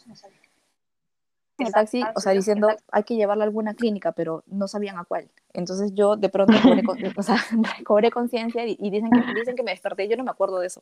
[1.57, 4.97] En el taxi, o sea, diciendo, hay que llevarla a alguna clínica, pero no sabían
[4.97, 5.29] a cuál.
[5.53, 6.53] Entonces yo de pronto
[7.85, 10.07] cobré, conciencia y, dicen, que, dicen que me desperté.
[10.07, 10.81] Yo no me acuerdo de eso.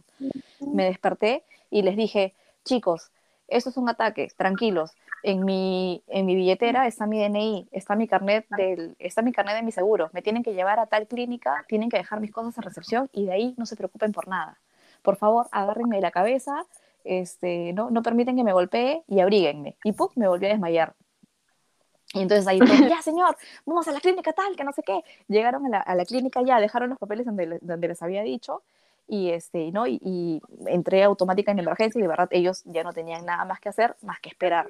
[0.60, 3.12] Me desperté y les dije, chicos,
[3.48, 4.92] esto es un ataque, tranquilos.
[5.24, 9.56] En mi, en mi billetera está mi DNI, está mi carnet del, está mi carnet
[9.56, 10.10] de mi seguro.
[10.14, 13.26] Me tienen que llevar a tal clínica, tienen que dejar mis cosas en recepción y
[13.26, 14.60] de ahí no se preocupen por nada.
[15.02, 16.66] Por favor, agárrenme la cabeza,
[17.04, 19.78] este, no, no permiten que me golpee y abríguenme.
[19.84, 20.10] Y ¡pum!
[20.16, 20.94] me volví a desmayar.
[22.14, 25.04] Y entonces ahí, ya señor, vamos a la clínica tal, que no sé qué.
[25.28, 28.64] Llegaron a la, a la clínica ya, dejaron los papeles donde, donde les había dicho
[29.08, 29.88] y, este, ¿no?
[29.88, 33.70] Y, entré automática en emergencia y de verdad ellos ya no tenían nada más que
[33.70, 34.68] hacer más que esperar,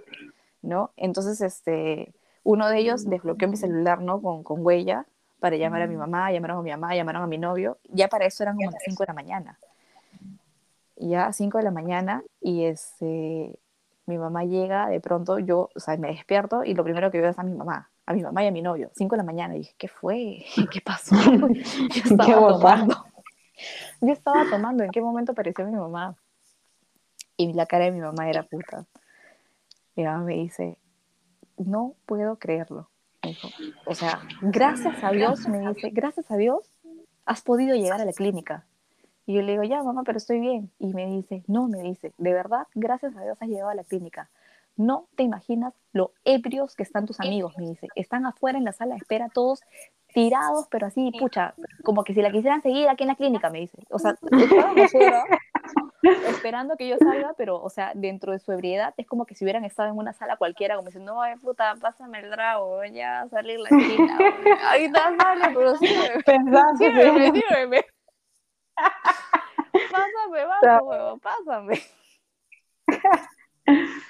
[0.62, 0.92] ¿no?
[0.96, 4.22] Entonces, este, uno de ellos desbloqueó mi celular, ¿no?
[4.22, 5.06] Con, con huella
[5.40, 8.26] para llamar a mi mamá, llamaron a mi mamá, llamaron a mi novio, ya para
[8.26, 9.60] eso eran como las 5 de la mañana.
[10.96, 13.60] Ya 5 de la mañana y este,
[14.08, 17.30] mi mamá llega, de pronto yo, o sea, me despierto y lo primero que veo
[17.30, 19.56] es a mi mamá, a mi mamá y a mi novio, 5 de la mañana,
[19.56, 20.46] y dije, ¿qué fue?
[20.72, 21.16] ¿Qué pasó?
[21.26, 23.07] Yo estaba tomando.
[24.02, 26.16] Yo estaba tomando, ¿en qué momento apareció mi mamá?
[27.36, 28.86] Y la cara de mi mamá era puta.
[29.96, 30.78] Mi mamá me dice,
[31.58, 32.90] no puedo creerlo.
[33.86, 36.72] o sea, gracias a Dios, me dice, gracias a Dios
[37.26, 38.66] has podido llegar a la clínica.
[39.26, 40.72] Y yo le digo, ya, mamá, pero estoy bien.
[40.80, 43.84] Y me dice, no, me dice, de verdad, gracias a Dios has llegado a la
[43.84, 44.30] clínica.
[44.78, 47.88] No te imaginas lo ebrios que están tus amigos, me dice.
[47.96, 49.62] Están afuera en la sala de espera todos
[50.18, 51.54] tirados, pero así, pucha,
[51.84, 53.78] como que si la quisieran seguir aquí en la clínica, me dice.
[53.92, 54.16] O sea,
[56.28, 59.46] esperando que yo salga, pero, o sea, dentro de su ebriedad, es como que si
[59.46, 63.30] hubieran estado en una sala cualquiera, como diciendo, no, puta, pásame el drago, ya a
[63.30, 64.18] salir la esquina.
[64.70, 65.88] Ahí está, sale, pero sí,
[66.26, 67.86] Pensando, sírveme, sírveme.
[69.92, 71.80] Pásame, vaso, pásame.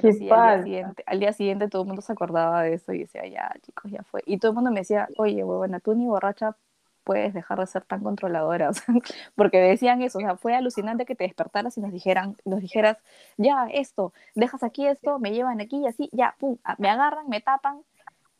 [0.00, 2.92] Pero sí, al día, siguiente, al día, siguiente, todo el mundo se acordaba de eso
[2.92, 4.22] y decía, ya, chicos, ya fue.
[4.26, 6.56] Y todo el mundo me decía, oye, huevona, tú ni borracha
[7.04, 8.70] puedes dejar de ser tan controladora.
[9.36, 12.98] porque decían eso, o sea, fue alucinante que te despertaras y nos dijeran, nos dijeras,
[13.36, 17.40] ya, esto, dejas aquí esto, me llevan aquí y así, ya, pum, me agarran, me
[17.40, 17.82] tapan.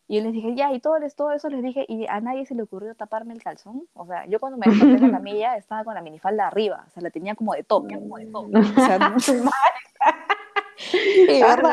[0.07, 2.55] Y yo les dije, ya, y todo, todo eso les dije, y a nadie se
[2.55, 3.85] le ocurrió taparme el calzón.
[3.95, 6.91] O sea, yo cuando me desperté en la camilla estaba con la minifalda arriba, o
[6.91, 8.51] sea, la tenía como de top, como de top.
[8.55, 9.17] O sea, no,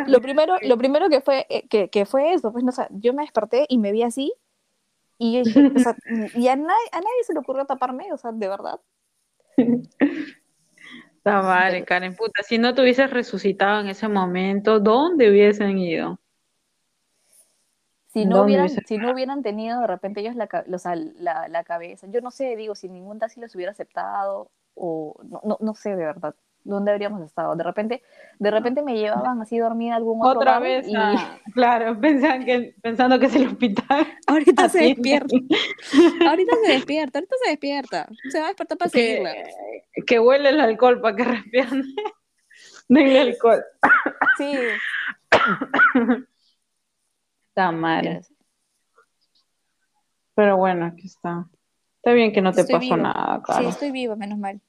[0.08, 3.14] lo primero, lo primero que fue, eh, que, que fue eso, pues, no, o yo
[3.14, 4.34] me desperté y me vi así,
[5.18, 5.96] y, o sea,
[6.36, 8.80] y a, nadie, a nadie se le ocurrió taparme, o sea, de verdad.
[11.18, 16.20] Está vale, Karen, puta, si no te hubieses resucitado en ese momento, ¿dónde hubiesen ido?
[18.08, 20.50] Si no, hubieran, si no hubieran tenido de repente ellos la,
[21.20, 25.40] la, la, cabeza, yo no sé, digo, si ningún taxi los hubiera aceptado, o no,
[25.46, 27.56] no, no sé de verdad, dónde habríamos estado.
[27.56, 28.04] De repente,
[28.40, 30.94] de repente me llevaban así dormida algún otro Otra vez, y...
[31.54, 34.08] claro, pensan que, pensando que es el hospital.
[34.28, 35.36] Ahorita se despierta.
[36.28, 38.08] ahorita se despierta, ahorita se despierta.
[38.30, 39.34] Se va a despertar para que, seguirla.
[40.06, 41.94] Que huele el alcohol para que respierne.
[42.90, 43.64] el alcohol.
[44.38, 44.54] Sí.
[47.50, 48.22] está mal.
[50.36, 51.48] Pero bueno, aquí está.
[51.98, 53.62] Está bien que no te pasó nada, claro.
[53.62, 54.60] Sí, estoy viva, menos mal.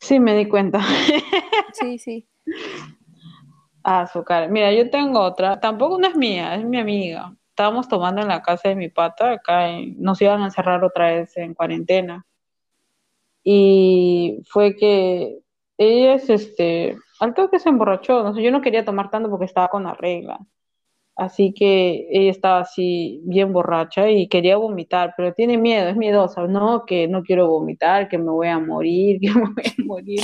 [0.00, 0.80] Sí, me di cuenta.
[1.72, 2.28] Sí, sí.
[3.84, 4.50] Azúcar.
[4.50, 5.60] Mira, yo tengo otra.
[5.60, 7.36] Tampoco no es mía, es mi amiga.
[7.50, 11.36] Estábamos tomando en la casa de mi pata, acá nos iban a encerrar otra vez
[11.36, 12.26] en cuarentena.
[13.44, 15.38] Y fue que
[15.76, 19.46] ella es este, al que se emborrachó, no sé, yo no quería tomar tanto porque
[19.46, 20.38] estaba con la regla.
[21.18, 26.46] Así que ella estaba así bien borracha y quería vomitar, pero tiene miedo, es miedosa,
[26.46, 30.20] no, que no quiero vomitar, que me voy a morir, que me voy a morir.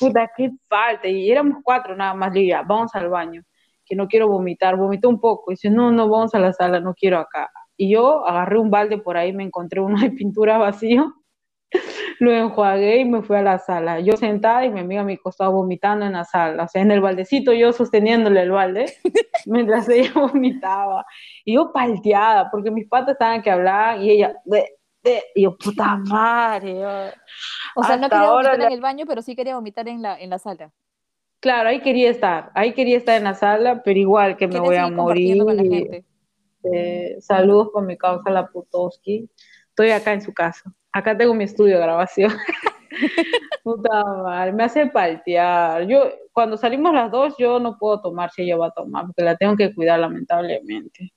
[0.00, 1.06] Puta, qué falta.
[1.06, 3.42] Y éramos cuatro nada más, Lidia, vamos al baño,
[3.84, 5.50] que no quiero vomitar, vomité un poco.
[5.50, 7.50] Y dice, no, no, vamos a la sala, no quiero acá.
[7.76, 11.12] Y yo agarré un balde por ahí, me encontré uno de pintura vacío
[12.18, 14.00] lo enjuagué y me fui a la sala.
[14.00, 16.90] Yo sentada y mi amiga a mi costado vomitando en la sala, o sea, en
[16.90, 18.86] el baldecito yo sosteniéndole el balde
[19.46, 21.04] mientras ella vomitaba.
[21.44, 25.56] Y yo palteada, porque mis patas estaban que hablar y ella, de, de, y yo,
[25.56, 26.84] puta madre.
[27.74, 30.30] O sea, no quería vomitar en el baño, pero sí quería vomitar en la, en
[30.30, 30.72] la sala.
[31.40, 34.76] Claro, ahí quería estar, ahí quería estar en la sala, pero igual que me voy
[34.76, 36.04] a morir.
[36.72, 39.28] Eh, saludos con mi causa la Putoski.
[39.70, 40.72] Estoy acá en su casa.
[40.92, 42.32] Acá tengo mi estudio de grabación.
[43.64, 45.86] Puta madre, me hace paltear.
[45.86, 49.22] Yo, cuando salimos las dos, yo no puedo tomar si ella va a tomar, porque
[49.22, 51.12] la tengo que cuidar, lamentablemente.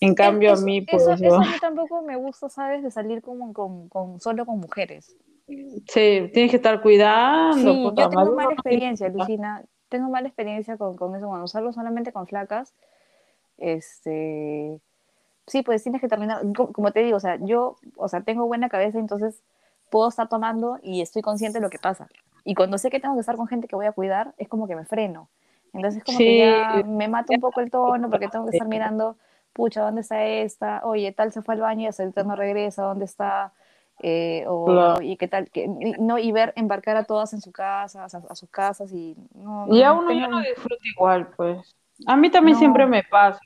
[0.00, 1.02] En cambio, a mí, pues.
[1.02, 2.82] Eso, eso, a mí tampoco me gusta, ¿sabes?
[2.82, 5.16] De salir con, con, solo con mujeres.
[5.46, 7.56] Sí, tienes que estar cuidando.
[7.56, 9.64] Sí, yo tengo mala experiencia, Lucina.
[9.88, 11.26] Tengo mala experiencia con, con eso.
[11.26, 12.74] Cuando salgo solamente con flacas,
[13.58, 14.80] este.
[15.46, 16.42] Sí, pues tienes que terminar.
[16.72, 19.42] Como te digo, o sea, yo, o sea, tengo buena cabeza, entonces
[19.90, 22.08] puedo estar tomando y estoy consciente de lo que pasa.
[22.44, 24.66] Y cuando sé que tengo que estar con gente que voy a cuidar, es como
[24.66, 25.28] que me freno.
[25.72, 29.16] Entonces, como que ya me mata un poco el tono porque tengo que estar mirando,
[29.52, 30.80] pucha, ¿dónde está esta?
[30.84, 33.52] Oye, tal se fue al baño y hasta ahorita no regresa, ¿dónde está?
[34.00, 38.04] Eh, o, y qué tal, que, no, y ver embarcar a todas en su casa,
[38.04, 39.66] a, sus casas y no.
[39.70, 41.76] Y a uno ya no disfruta igual, pues.
[42.06, 43.40] A mí también siempre me pasa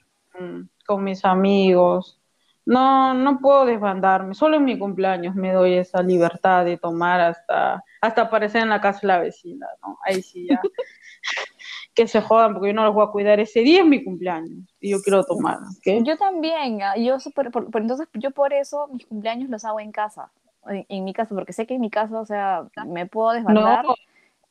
[0.87, 2.20] con mis amigos.
[2.64, 4.35] No, no puedo desbandarme.
[4.35, 8.81] Solo en mi cumpleaños me doy esa libertad de tomar hasta, hasta aparecer en la
[8.81, 9.99] casa de la vecina, ¿no?
[10.05, 10.61] Ahí sí ya.
[11.96, 13.40] que se jodan porque yo no los voy a cuidar.
[13.40, 15.59] Ese día es mi cumpleaños y yo quiero tomar.
[15.85, 16.83] Yo también.
[16.83, 20.31] Ah, yo super, por, entonces yo por eso mis cumpleaños los hago en casa,
[20.68, 23.87] en, mi casa, porque sé que en mi casa, o sea, me puedo desbandar.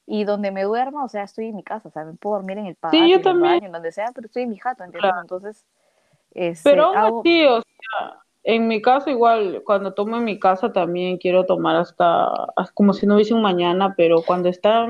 [0.07, 2.59] Y donde me duerma, o sea, estoy en mi casa, o sea, me puedo dormir
[2.59, 3.63] en el patio, sí, yo también.
[3.63, 5.11] en donde sea, pero estoy en mi jato, ¿entiendes?
[5.19, 5.65] Entonces,
[6.35, 10.71] este, Pero aún así, o sea, en mi caso igual, cuando tomo en mi casa
[10.71, 12.29] también quiero tomar hasta,
[12.75, 14.85] como si no hubiese un mañana, pero cuando está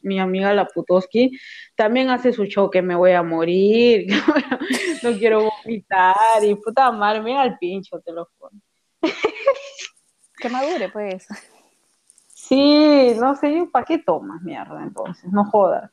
[0.00, 1.38] mi, amiga la Putoski,
[1.76, 4.06] también hace su show que me voy a morir,
[5.02, 8.26] no quiero vomitar y puta madre, mira el pincho, te lo
[10.38, 11.26] que madure, pues.
[12.28, 15.30] Sí, no sé, ¿para qué tomas mierda entonces?
[15.32, 15.90] No jodas.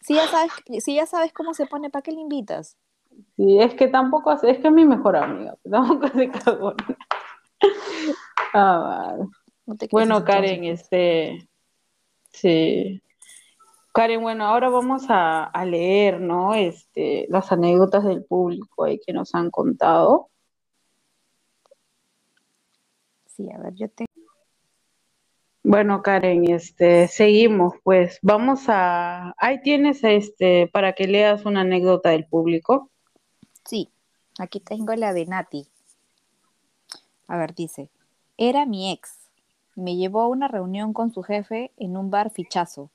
[0.00, 0.52] Si ya sabes,
[0.84, 2.76] si ya sabes cómo se pone, ¿para qué le invitas?
[3.36, 6.76] Sí, es que tampoco hace, es que es mi mejor amiga, tampoco hace cagón.
[8.54, 9.16] ah,
[9.90, 11.48] bueno, Karen, este,
[12.30, 13.02] sí.
[13.92, 16.54] Karen, bueno, ahora vamos a, leer, ¿no?
[16.54, 20.30] Este, las anécdotas del público ahí que nos han contado.
[23.26, 24.06] Sí, a ver, yo te.
[25.64, 32.10] Bueno, Karen, este, seguimos, pues vamos a, ahí tienes, este, para que leas una anécdota
[32.10, 32.90] del público.
[33.68, 33.90] Sí,
[34.38, 35.68] aquí tengo la de Nati.
[37.26, 37.90] A ver, dice,
[38.38, 39.28] era mi ex.
[39.76, 42.90] Me llevó a una reunión con su jefe en un bar fichazo.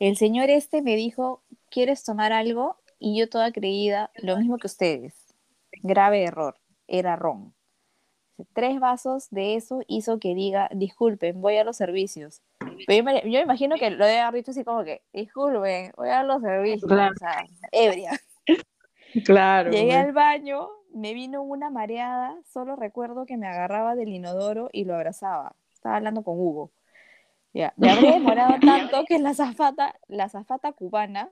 [0.00, 2.76] El señor este me dijo, ¿quieres tomar algo?
[2.98, 5.14] Y yo toda creída, lo mismo que ustedes.
[5.84, 6.56] Grave error,
[6.88, 7.54] era ron.
[8.54, 12.42] Tres vasos de eso hizo que diga, disculpen, voy a los servicios.
[12.88, 16.42] yo, me, imagino que lo de haber dicho así como que, disculpen, voy a los
[16.42, 16.90] servicios.
[16.90, 18.20] O sea, ebria.
[19.24, 19.70] Claro.
[19.70, 24.84] Llegué al baño, me vino una mareada, solo recuerdo que me agarraba del inodoro y
[24.84, 25.54] lo abrazaba.
[25.72, 26.72] Estaba hablando con Hugo.
[27.52, 31.30] Ya, me habría demorado tanto que la zafata, la zafata cubana,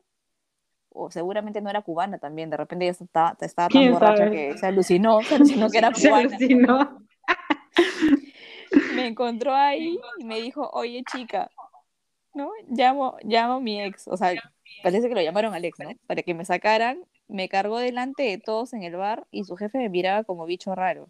[0.90, 4.66] o seguramente no era cubana también, de repente ya estaba, estaba tan borracha que se
[4.66, 6.28] alucinó, se alucinó que era cubana.
[6.28, 7.06] Se alucinó.
[8.94, 11.50] me encontró ahí y me dijo, oye chica,
[12.32, 12.50] ¿no?
[12.68, 14.32] Llamo, llamo a mi ex, o sea,
[14.82, 15.90] parece que lo llamaron al ex, ¿no?
[16.06, 19.78] Para que me sacaran me cargó delante de todos en el bar y su jefe
[19.78, 21.08] me miraba como bicho raro.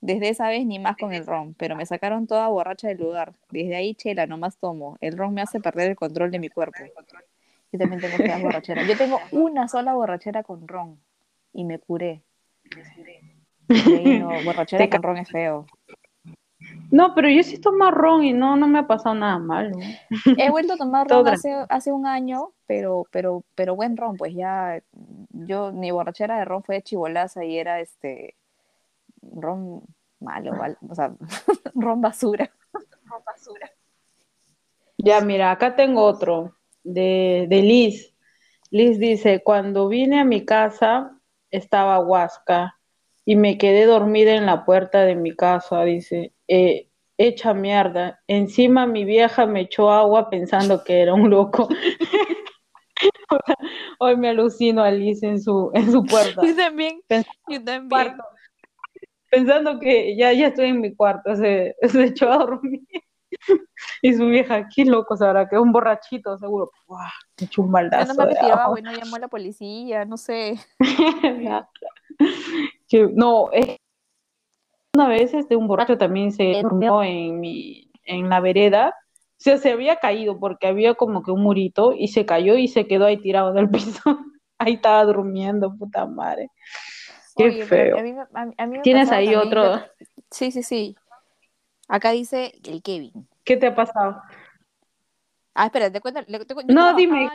[0.00, 3.32] Desde esa vez ni más con el ron, pero me sacaron toda borracha del lugar.
[3.50, 4.96] Desde ahí, chela, nomás tomo.
[5.00, 6.78] El ron me hace perder el control de mi cuerpo.
[7.72, 8.86] Yo también tengo feas borracheras.
[8.86, 11.00] Yo tengo una sola borrachera con ron
[11.52, 12.22] y me curé.
[13.68, 15.66] no, borrachera con ron es feo.
[16.90, 19.76] No, pero yo sí tomo ron y no, no me ha pasado nada malo.
[20.36, 24.34] He vuelto a tomar ron hace, hace, un año, pero, pero, pero buen ron, pues
[24.34, 24.82] ya,
[25.30, 28.36] yo, mi borrachera de ron fue de chibolaza y era este,
[29.22, 29.82] ron
[30.20, 30.52] malo,
[30.88, 31.14] o sea,
[31.74, 32.50] ron basura.
[33.04, 33.70] Ron basura.
[34.98, 38.14] Ya, mira, acá tengo otro, de, de Liz.
[38.70, 41.18] Liz dice, cuando vine a mi casa
[41.50, 42.76] estaba Huasca
[43.28, 48.22] y me quedé dormida en la puerta de mi casa, dice, eh, hecha mierda.
[48.28, 51.68] Encima mi vieja me echó agua pensando que era un loco.
[53.98, 56.46] Hoy me alucino a Liz en su, en su puerta.
[56.46, 57.02] Yo también,
[57.48, 58.16] yo también.
[59.28, 62.82] Pensando que ya, ya estoy en mi cuarto, se, se echó a dormir.
[64.02, 66.70] y su vieja, qué loco, sabrá que es un borrachito, seguro.
[66.86, 67.10] ¡Buah!
[67.38, 68.14] Hecho un maldazo.
[68.14, 70.54] No me tiraba, bueno, llamó a la policía, no sé.
[73.14, 73.76] no, es
[74.94, 78.88] una vez este, un borracho también se durmió en, mi, en la vereda.
[78.88, 82.68] O sea, se había caído porque había como que un murito y se cayó y
[82.68, 84.18] se quedó ahí tirado del piso.
[84.58, 86.50] ahí estaba durmiendo, puta madre.
[87.36, 87.98] Qué feo.
[88.82, 89.82] ¿Tienes ahí otro?
[90.30, 90.96] Sí, sí, sí.
[91.88, 93.28] Acá dice el Kevin.
[93.44, 94.22] ¿Qué te ha pasado?
[95.54, 96.22] Ah, espera, te cuento.
[96.26, 97.28] Yo no, dime.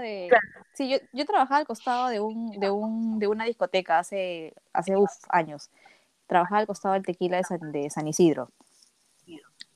[0.00, 0.28] De...
[0.76, 4.94] Sí, yo, yo, trabajaba al costado de, un, de, un, de una discoteca hace, hace
[4.94, 5.70] uf, años.
[6.26, 8.50] Trabajaba al costado del tequila de San, de San Isidro.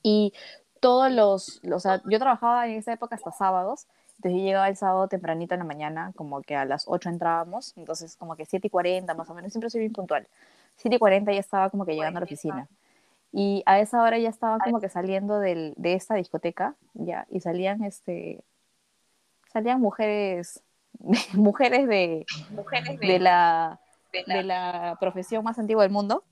[0.03, 0.31] Y
[0.79, 3.87] todos los, o sea, yo trabajaba en esa época hasta sábados,
[4.17, 7.73] entonces yo llegaba el sábado tempranito en la mañana, como que a las 8 entrábamos,
[7.77, 10.27] entonces como que 7 y 40 más o menos, siempre soy bien puntual.
[10.75, 12.67] 7 y 40 ya estaba como que llegando a la oficina.
[13.31, 17.39] Y a esa hora ya estaba como que saliendo del, de esta discoteca, ya, y
[17.39, 18.43] salían, este,
[19.51, 20.61] salían mujeres,
[21.33, 23.79] mujeres de, mujeres de, la,
[24.11, 26.23] de, la, profesión más antigua del mundo.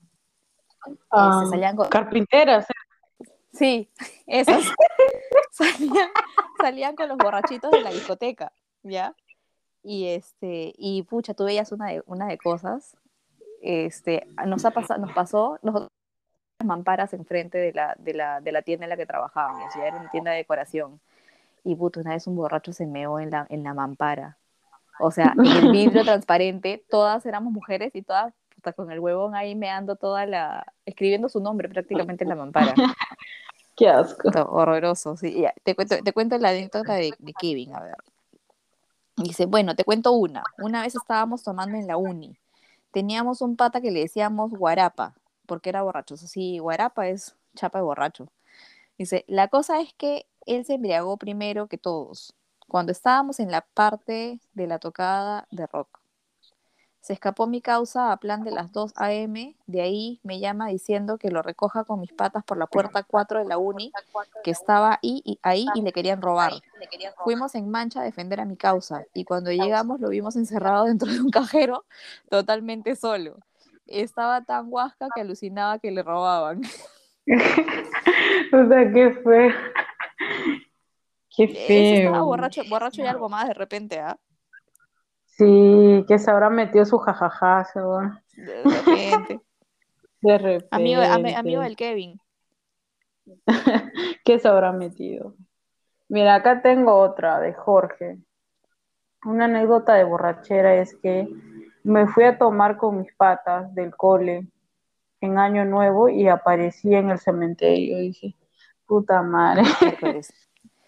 [1.10, 2.68] Ah, salían carpinteras.
[2.70, 3.26] ¿eh?
[3.52, 3.90] Sí,
[4.26, 4.64] esas.
[5.50, 6.08] salían,
[6.58, 8.52] salían con los borrachitos de la discoteca,
[8.82, 9.14] ¿ya?
[9.82, 12.96] Y este, y pucha, tú veías una de, una de cosas.
[13.62, 15.90] Este, nos ha pasado, nos pasó, nosotros
[16.64, 19.96] mamparas enfrente de la, de la, de la tienda en la que trabajábamos, ya era
[19.96, 21.00] una tienda de decoración.
[21.64, 24.38] Y puto, una vez un borracho se meó en la, en la mampara.
[25.00, 29.34] O sea, en el vidrio transparente, todas éramos mujeres y todas puta, con el huevón
[29.34, 30.66] ahí meando toda la.
[30.84, 32.74] escribiendo su nombre prácticamente en la mampara.
[33.76, 34.28] Qué asco.
[34.50, 35.44] horroroso, sí.
[35.64, 37.96] te, cuento, te cuento la anécdota de, de Kevin, a ver.
[39.16, 40.42] Dice, bueno, te cuento una.
[40.58, 42.36] Una vez estábamos tomando en la uni.
[42.90, 45.14] Teníamos un pata que le decíamos guarapa
[45.50, 46.16] porque era borracho.
[46.16, 48.28] sí, guarapa es chapa de borracho.
[48.96, 52.34] Dice, la cosa es que él se embriagó primero que todos,
[52.70, 56.00] cuando estábamos en la parte de la tocada de rock.
[57.00, 59.56] Se escapó mi causa a plan de las 2 a.m.
[59.66, 63.40] De ahí me llama diciendo que lo recoja con mis patas por la puerta 4
[63.40, 63.90] de la uni,
[64.44, 66.52] que estaba ahí y, ahí y le querían robar.
[67.24, 71.10] Fuimos en mancha a defender a mi causa y cuando llegamos lo vimos encerrado dentro
[71.10, 71.84] de un cajero
[72.28, 73.38] totalmente solo
[73.90, 76.62] estaba tan huasca que alucinaba que le robaban.
[78.52, 79.54] o sea, qué fue.
[81.34, 82.06] Qué feo.
[82.08, 84.18] Estaba borracho, borracho y algo más de repente, ¿ah?
[85.24, 87.66] Sí, que se habrá metido su jajaja,
[88.36, 89.40] De repente.
[90.22, 90.68] De repente.
[90.70, 92.20] Amigo, amigo del Kevin.
[94.24, 95.34] ¿Qué se habrá metido?
[96.08, 98.18] Mira, acá tengo otra de Jorge.
[99.24, 101.26] Una anécdota de borrachera es que
[101.82, 104.46] me fui a tomar con mis patas del cole
[105.22, 107.98] en Año Nuevo y aparecí en el cementerio.
[107.98, 108.36] Y dije,
[108.86, 109.62] puta madre.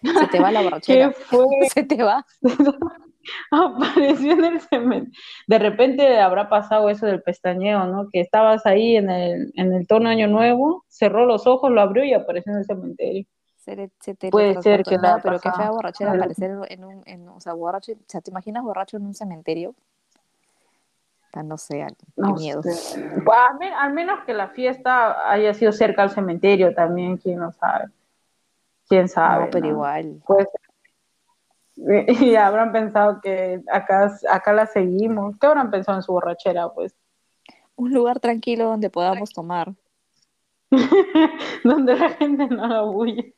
[0.03, 1.09] Se te va la borrachera.
[1.09, 1.45] ¿Qué fue?
[1.73, 2.25] Se te va.
[3.51, 5.19] Apareció en el cementerio.
[5.47, 8.09] De repente habrá pasado eso del pestañeo, ¿no?
[8.11, 12.03] Que estabas ahí en el, en el tono Año Nuevo, cerró los ojos, lo abrió
[12.03, 13.25] y apareció en el cementerio.
[13.57, 17.39] Se, te Puede ser que no, pero qué fea borrachera aparecer en un, en, o
[17.39, 19.73] sea, borracho, o sea, ¿te imaginas borracho en un cementerio?
[21.41, 22.61] no sé, qué miedo.
[23.79, 27.85] al, menos que la fiesta haya sido cerca al cementerio también, quién no sabe.
[28.93, 29.45] Quién sabe.
[29.45, 30.21] No, pero igual.
[30.27, 30.47] Pues,
[31.75, 35.39] y habrán pensado que acá, acá la seguimos.
[35.39, 36.95] ¿Qué habrán pensado en su borrachera, pues?
[37.75, 39.73] Un lugar tranquilo donde podamos tomar.
[41.63, 43.33] donde la gente no la bulle.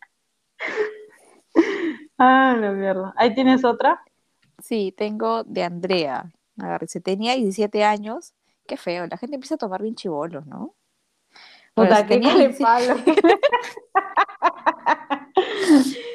[2.18, 3.14] ah, la mierda.
[3.16, 4.04] ¿Ahí tienes otra?
[4.62, 6.34] Sí, tengo de Andrea.
[6.60, 8.34] Agárrese, tenía 17 años.
[8.68, 10.76] Qué feo, la gente empieza a tomar bien chivolos, ¿no?
[11.76, 13.04] Puta, tenía, 17...
[13.06, 13.40] tenía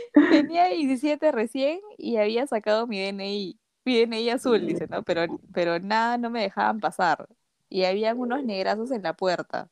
[0.77, 5.03] 17 recién y había sacado mi DNI, mi DNI azul, dice, ¿no?
[5.03, 7.29] Pero, pero nada, no me dejaban pasar.
[7.69, 9.69] Y habían unos negrazos en la puerta.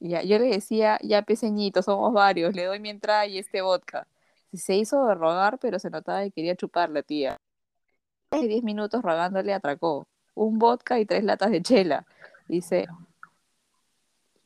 [0.00, 4.06] Y yo le decía, ya peseñito, somos varios, le doy mi entrada y este vodka.
[4.52, 7.38] Se hizo de rogar, pero se notaba que quería chupar la tía
[8.30, 12.06] de 10 minutos rogándole atracó un vodka y tres latas de chela.
[12.46, 12.86] Dice,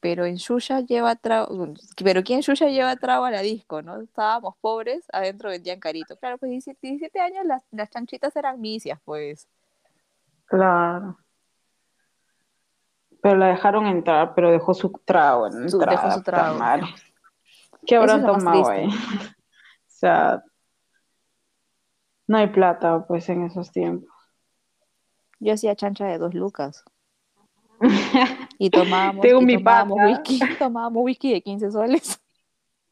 [0.02, 4.00] pero en Yuya lleva trago, pero ¿quién Yuya lleva trago a la disco, no?
[4.00, 6.16] Estábamos pobres, adentro vendían carito.
[6.16, 9.48] Claro, pues 17, años las, las chanchitas eran misias, pues.
[10.46, 11.16] Claro.
[13.22, 16.58] Pero la dejaron entrar, pero dejó su trago en Dejó su trago.
[17.86, 18.88] ¿Qué habrán tomado ahí?
[18.88, 20.42] o sea,
[22.26, 24.10] no hay plata, pues, en esos tiempos.
[25.38, 26.82] Yo hacía chancha de dos lucas.
[28.62, 32.22] y tomábamos, y tomábamos whisky, tomábamos whisky de 15 soles.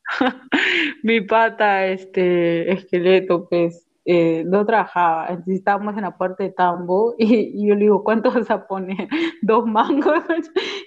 [1.05, 7.69] mi pata, este, esqueleto, pues, eh, no trabajaba, estábamos en la puerta de tambo y,
[7.69, 9.07] yo le digo, ¿cuánto vas a poner?
[9.43, 10.25] Dos mangos.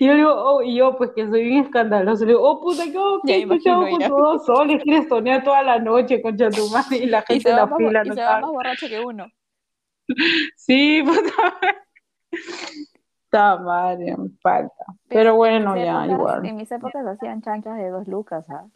[0.02, 2.60] Y yo le digo, oh, y yo, pues que soy bien escandaloso, le digo, oh,
[2.60, 2.92] puta, ¿qué
[3.26, 4.84] que escuchamos con dos soles?
[4.84, 8.02] Quieres soñar toda la noche, concha tu madre, y la gente en la fila.
[8.04, 9.28] Y no se va más borracho que uno.
[10.58, 11.56] Sí, puta
[13.34, 14.86] Está madre, me falta.
[15.10, 16.46] Pero, bueno, ya, igual.
[16.46, 18.68] En mis épocas hacían chanchas de dos lucas, ¿ah?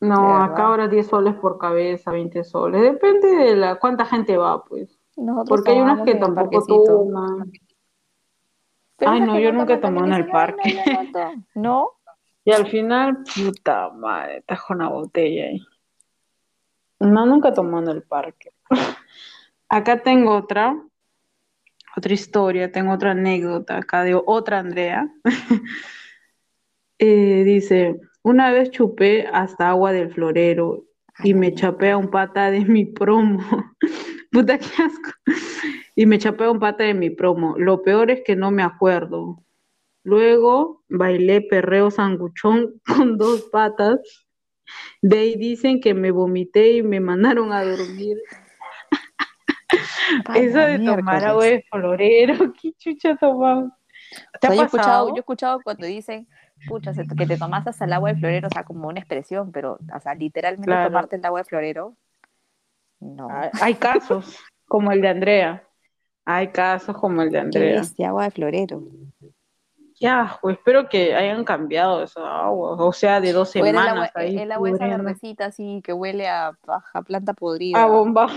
[0.00, 2.80] No, acá ahora 10 soles por cabeza, 20 soles.
[2.80, 4.98] Depende de la cuánta gente va, pues.
[5.46, 7.52] Porque hay unas que tampoco toman.
[9.00, 10.62] Ay, no, yo nunca tomado en el parque.
[11.54, 11.90] No,
[12.42, 15.62] Y al final, puta madre, tajo una botella ahí.
[17.00, 18.54] No, nunca tomado en el parque.
[19.68, 20.74] Acá tengo otra,
[21.96, 25.12] otra historia, tengo otra anécdota acá de otra Andrea.
[26.98, 30.86] Eh, dice, una vez chupé hasta agua del florero
[31.22, 33.38] y me chapé a un pata de mi promo.
[34.32, 35.10] Puta que asco.
[35.94, 37.54] Y me chapé a un pata de mi promo.
[37.58, 39.44] Lo peor es que no me acuerdo.
[40.04, 44.00] Luego bailé perreo sanguchón con dos patas.
[45.02, 48.16] De ahí dicen que me vomité y me mandaron a dormir.
[50.34, 53.72] Eso de tomar agua de florero, qué chucha tomamos.
[54.40, 56.28] ¿Te ha yo, he escuchado, yo he escuchado cuando dicen,
[56.68, 59.78] pucha, que te tomas hasta el agua de florero, o sea, como una expresión, pero,
[59.94, 61.96] o sea, literalmente tomarte el agua de florero,
[63.00, 63.28] no.
[63.60, 65.62] Hay casos, como el de Andrea.
[66.24, 67.82] Hay casos como el de Andrea.
[67.96, 68.82] ¿Qué agua de florero?
[69.98, 73.82] Ya, pues espero que hayan cambiado esa agua, o sea, de dos semanas.
[73.82, 76.52] El agua, ahí el agua esa verdecita así que huele a,
[77.06, 77.82] planta podrida.
[77.82, 78.28] A bomba.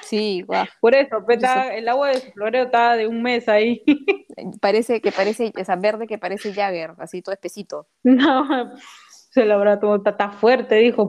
[0.00, 0.64] Sí, guau.
[0.80, 1.42] Por eso, pues,
[1.72, 3.82] el agua de florero estaba de un mes ahí.
[4.60, 7.88] Parece que parece, o sea, verde que parece Jagger, así todo espesito.
[8.02, 8.46] No,
[9.08, 11.08] se lo habrá todo, está fuerte, dijo.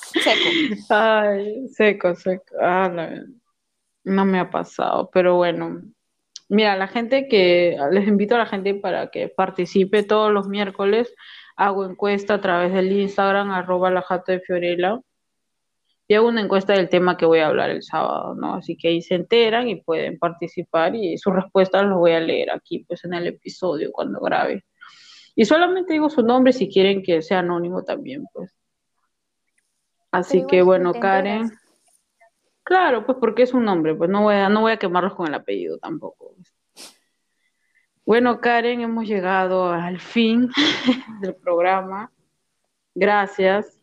[0.00, 0.48] Seco.
[0.88, 2.44] Ay, seco, seco.
[2.62, 2.90] Ah,
[4.04, 5.82] no me ha pasado, pero bueno,
[6.54, 11.12] Mira, la gente que les invito a la gente para que participe todos los miércoles,
[11.56, 15.00] hago encuesta a través del Instagram, arroba la jato de Fiorella,
[16.06, 18.54] y hago una encuesta del tema que voy a hablar el sábado, ¿no?
[18.54, 22.52] Así que ahí se enteran y pueden participar y sus respuestas los voy a leer
[22.52, 24.64] aquí, pues en el episodio cuando grabe.
[25.34, 28.54] Y solamente digo su nombre si quieren que sea anónimo también, pues.
[30.12, 31.50] Así que bueno, Karen.
[32.64, 35.28] Claro, pues porque es un nombre, pues no voy a, no voy a quemarlos con
[35.28, 36.33] el apellido tampoco.
[38.06, 40.50] Bueno, Karen, hemos llegado al fin
[41.20, 42.10] del programa.
[42.94, 43.80] Gracias.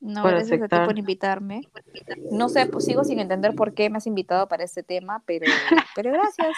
[0.00, 1.62] No, gracias a ti por invitarme.
[2.30, 5.46] No sé, pues sigo sin entender por qué me has invitado para este tema, pero,
[5.96, 6.56] pero gracias.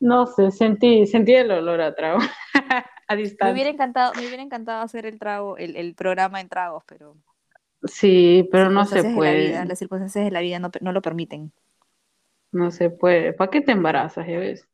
[0.00, 2.18] No sé, sentí, sentí el olor a trago
[3.08, 3.46] a distancia.
[3.46, 7.16] Me hubiera encantado, me hubiera encantado hacer el trago, el, el programa en tragos, pero
[7.84, 9.64] Sí, pero no se puede.
[9.64, 11.52] las circunstancias de la vida no, no, lo permiten.
[12.58, 13.32] No se puede.
[13.32, 14.68] ¿Para qué te embarazas, ya ves?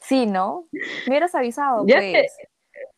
[0.00, 0.68] sí, ¿no?
[0.70, 2.36] Me hubieras avisado, pues.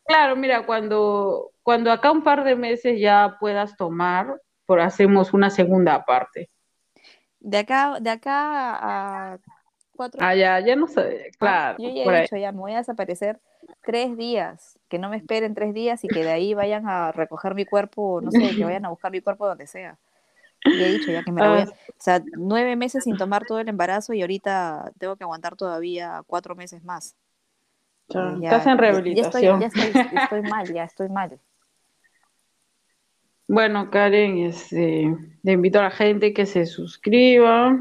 [0.05, 5.49] Claro, mira, cuando, cuando acá un par de meses ya puedas tomar, por hacemos una
[5.49, 6.51] segunda parte.
[7.39, 9.39] De acá, de acá a
[9.95, 10.23] cuatro.
[10.23, 11.77] Ah, ya, ya no sé, ah, claro.
[11.79, 13.39] yo ya he dicho, ya me voy a desaparecer
[13.81, 17.55] tres días, que no me esperen tres días y que de ahí vayan a recoger
[17.55, 19.97] mi cuerpo, no sé, que vayan a buscar mi cuerpo donde sea.
[20.65, 21.63] Y he dicho ya que me la voy a...
[21.63, 21.73] Ah.
[21.89, 26.23] O sea, nueve meses sin tomar todo el embarazo y ahorita tengo que aguantar todavía
[26.27, 27.15] cuatro meses más.
[28.07, 29.59] estás en rehabilitación.
[29.59, 31.39] Ya, estoy, estoy, mal, ya estoy mal.
[33.51, 37.79] Bueno, Karen, este, le invito a la gente que se suscriba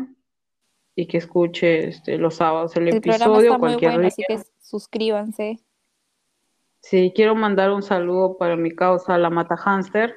[0.94, 3.58] y que escuche este, los sábados el, episodio.
[3.58, 5.60] cualquier muy bueno, así que suscríbanse.
[6.80, 10.16] Sí, quiero mandar un saludo para mi causa, la Mata Hamster.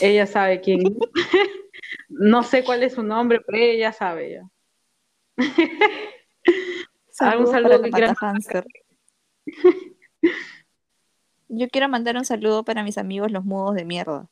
[0.00, 0.80] Ella sabe quién
[2.08, 4.42] no sé cuál es su nombre, pero ella sabe ya.
[7.38, 8.16] un saludo para la.
[11.48, 14.28] Yo quiero mandar un saludo para mis amigos los mudos de mierda.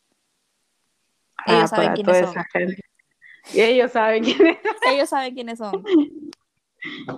[1.36, 2.34] Ah, ellos saben quiénes son.
[3.54, 4.92] Y ellos saben quiénes son.
[4.92, 5.84] Ellos saben quiénes son.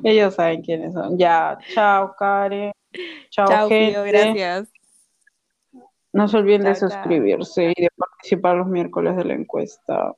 [0.05, 1.19] Ellos saben quiénes son.
[1.19, 2.73] Ya, chao, Karen.
[3.31, 4.03] Chao, gente.
[4.05, 4.73] gracias.
[6.13, 10.13] No se olviden de suscribirse y de participar los miércoles de la encuesta.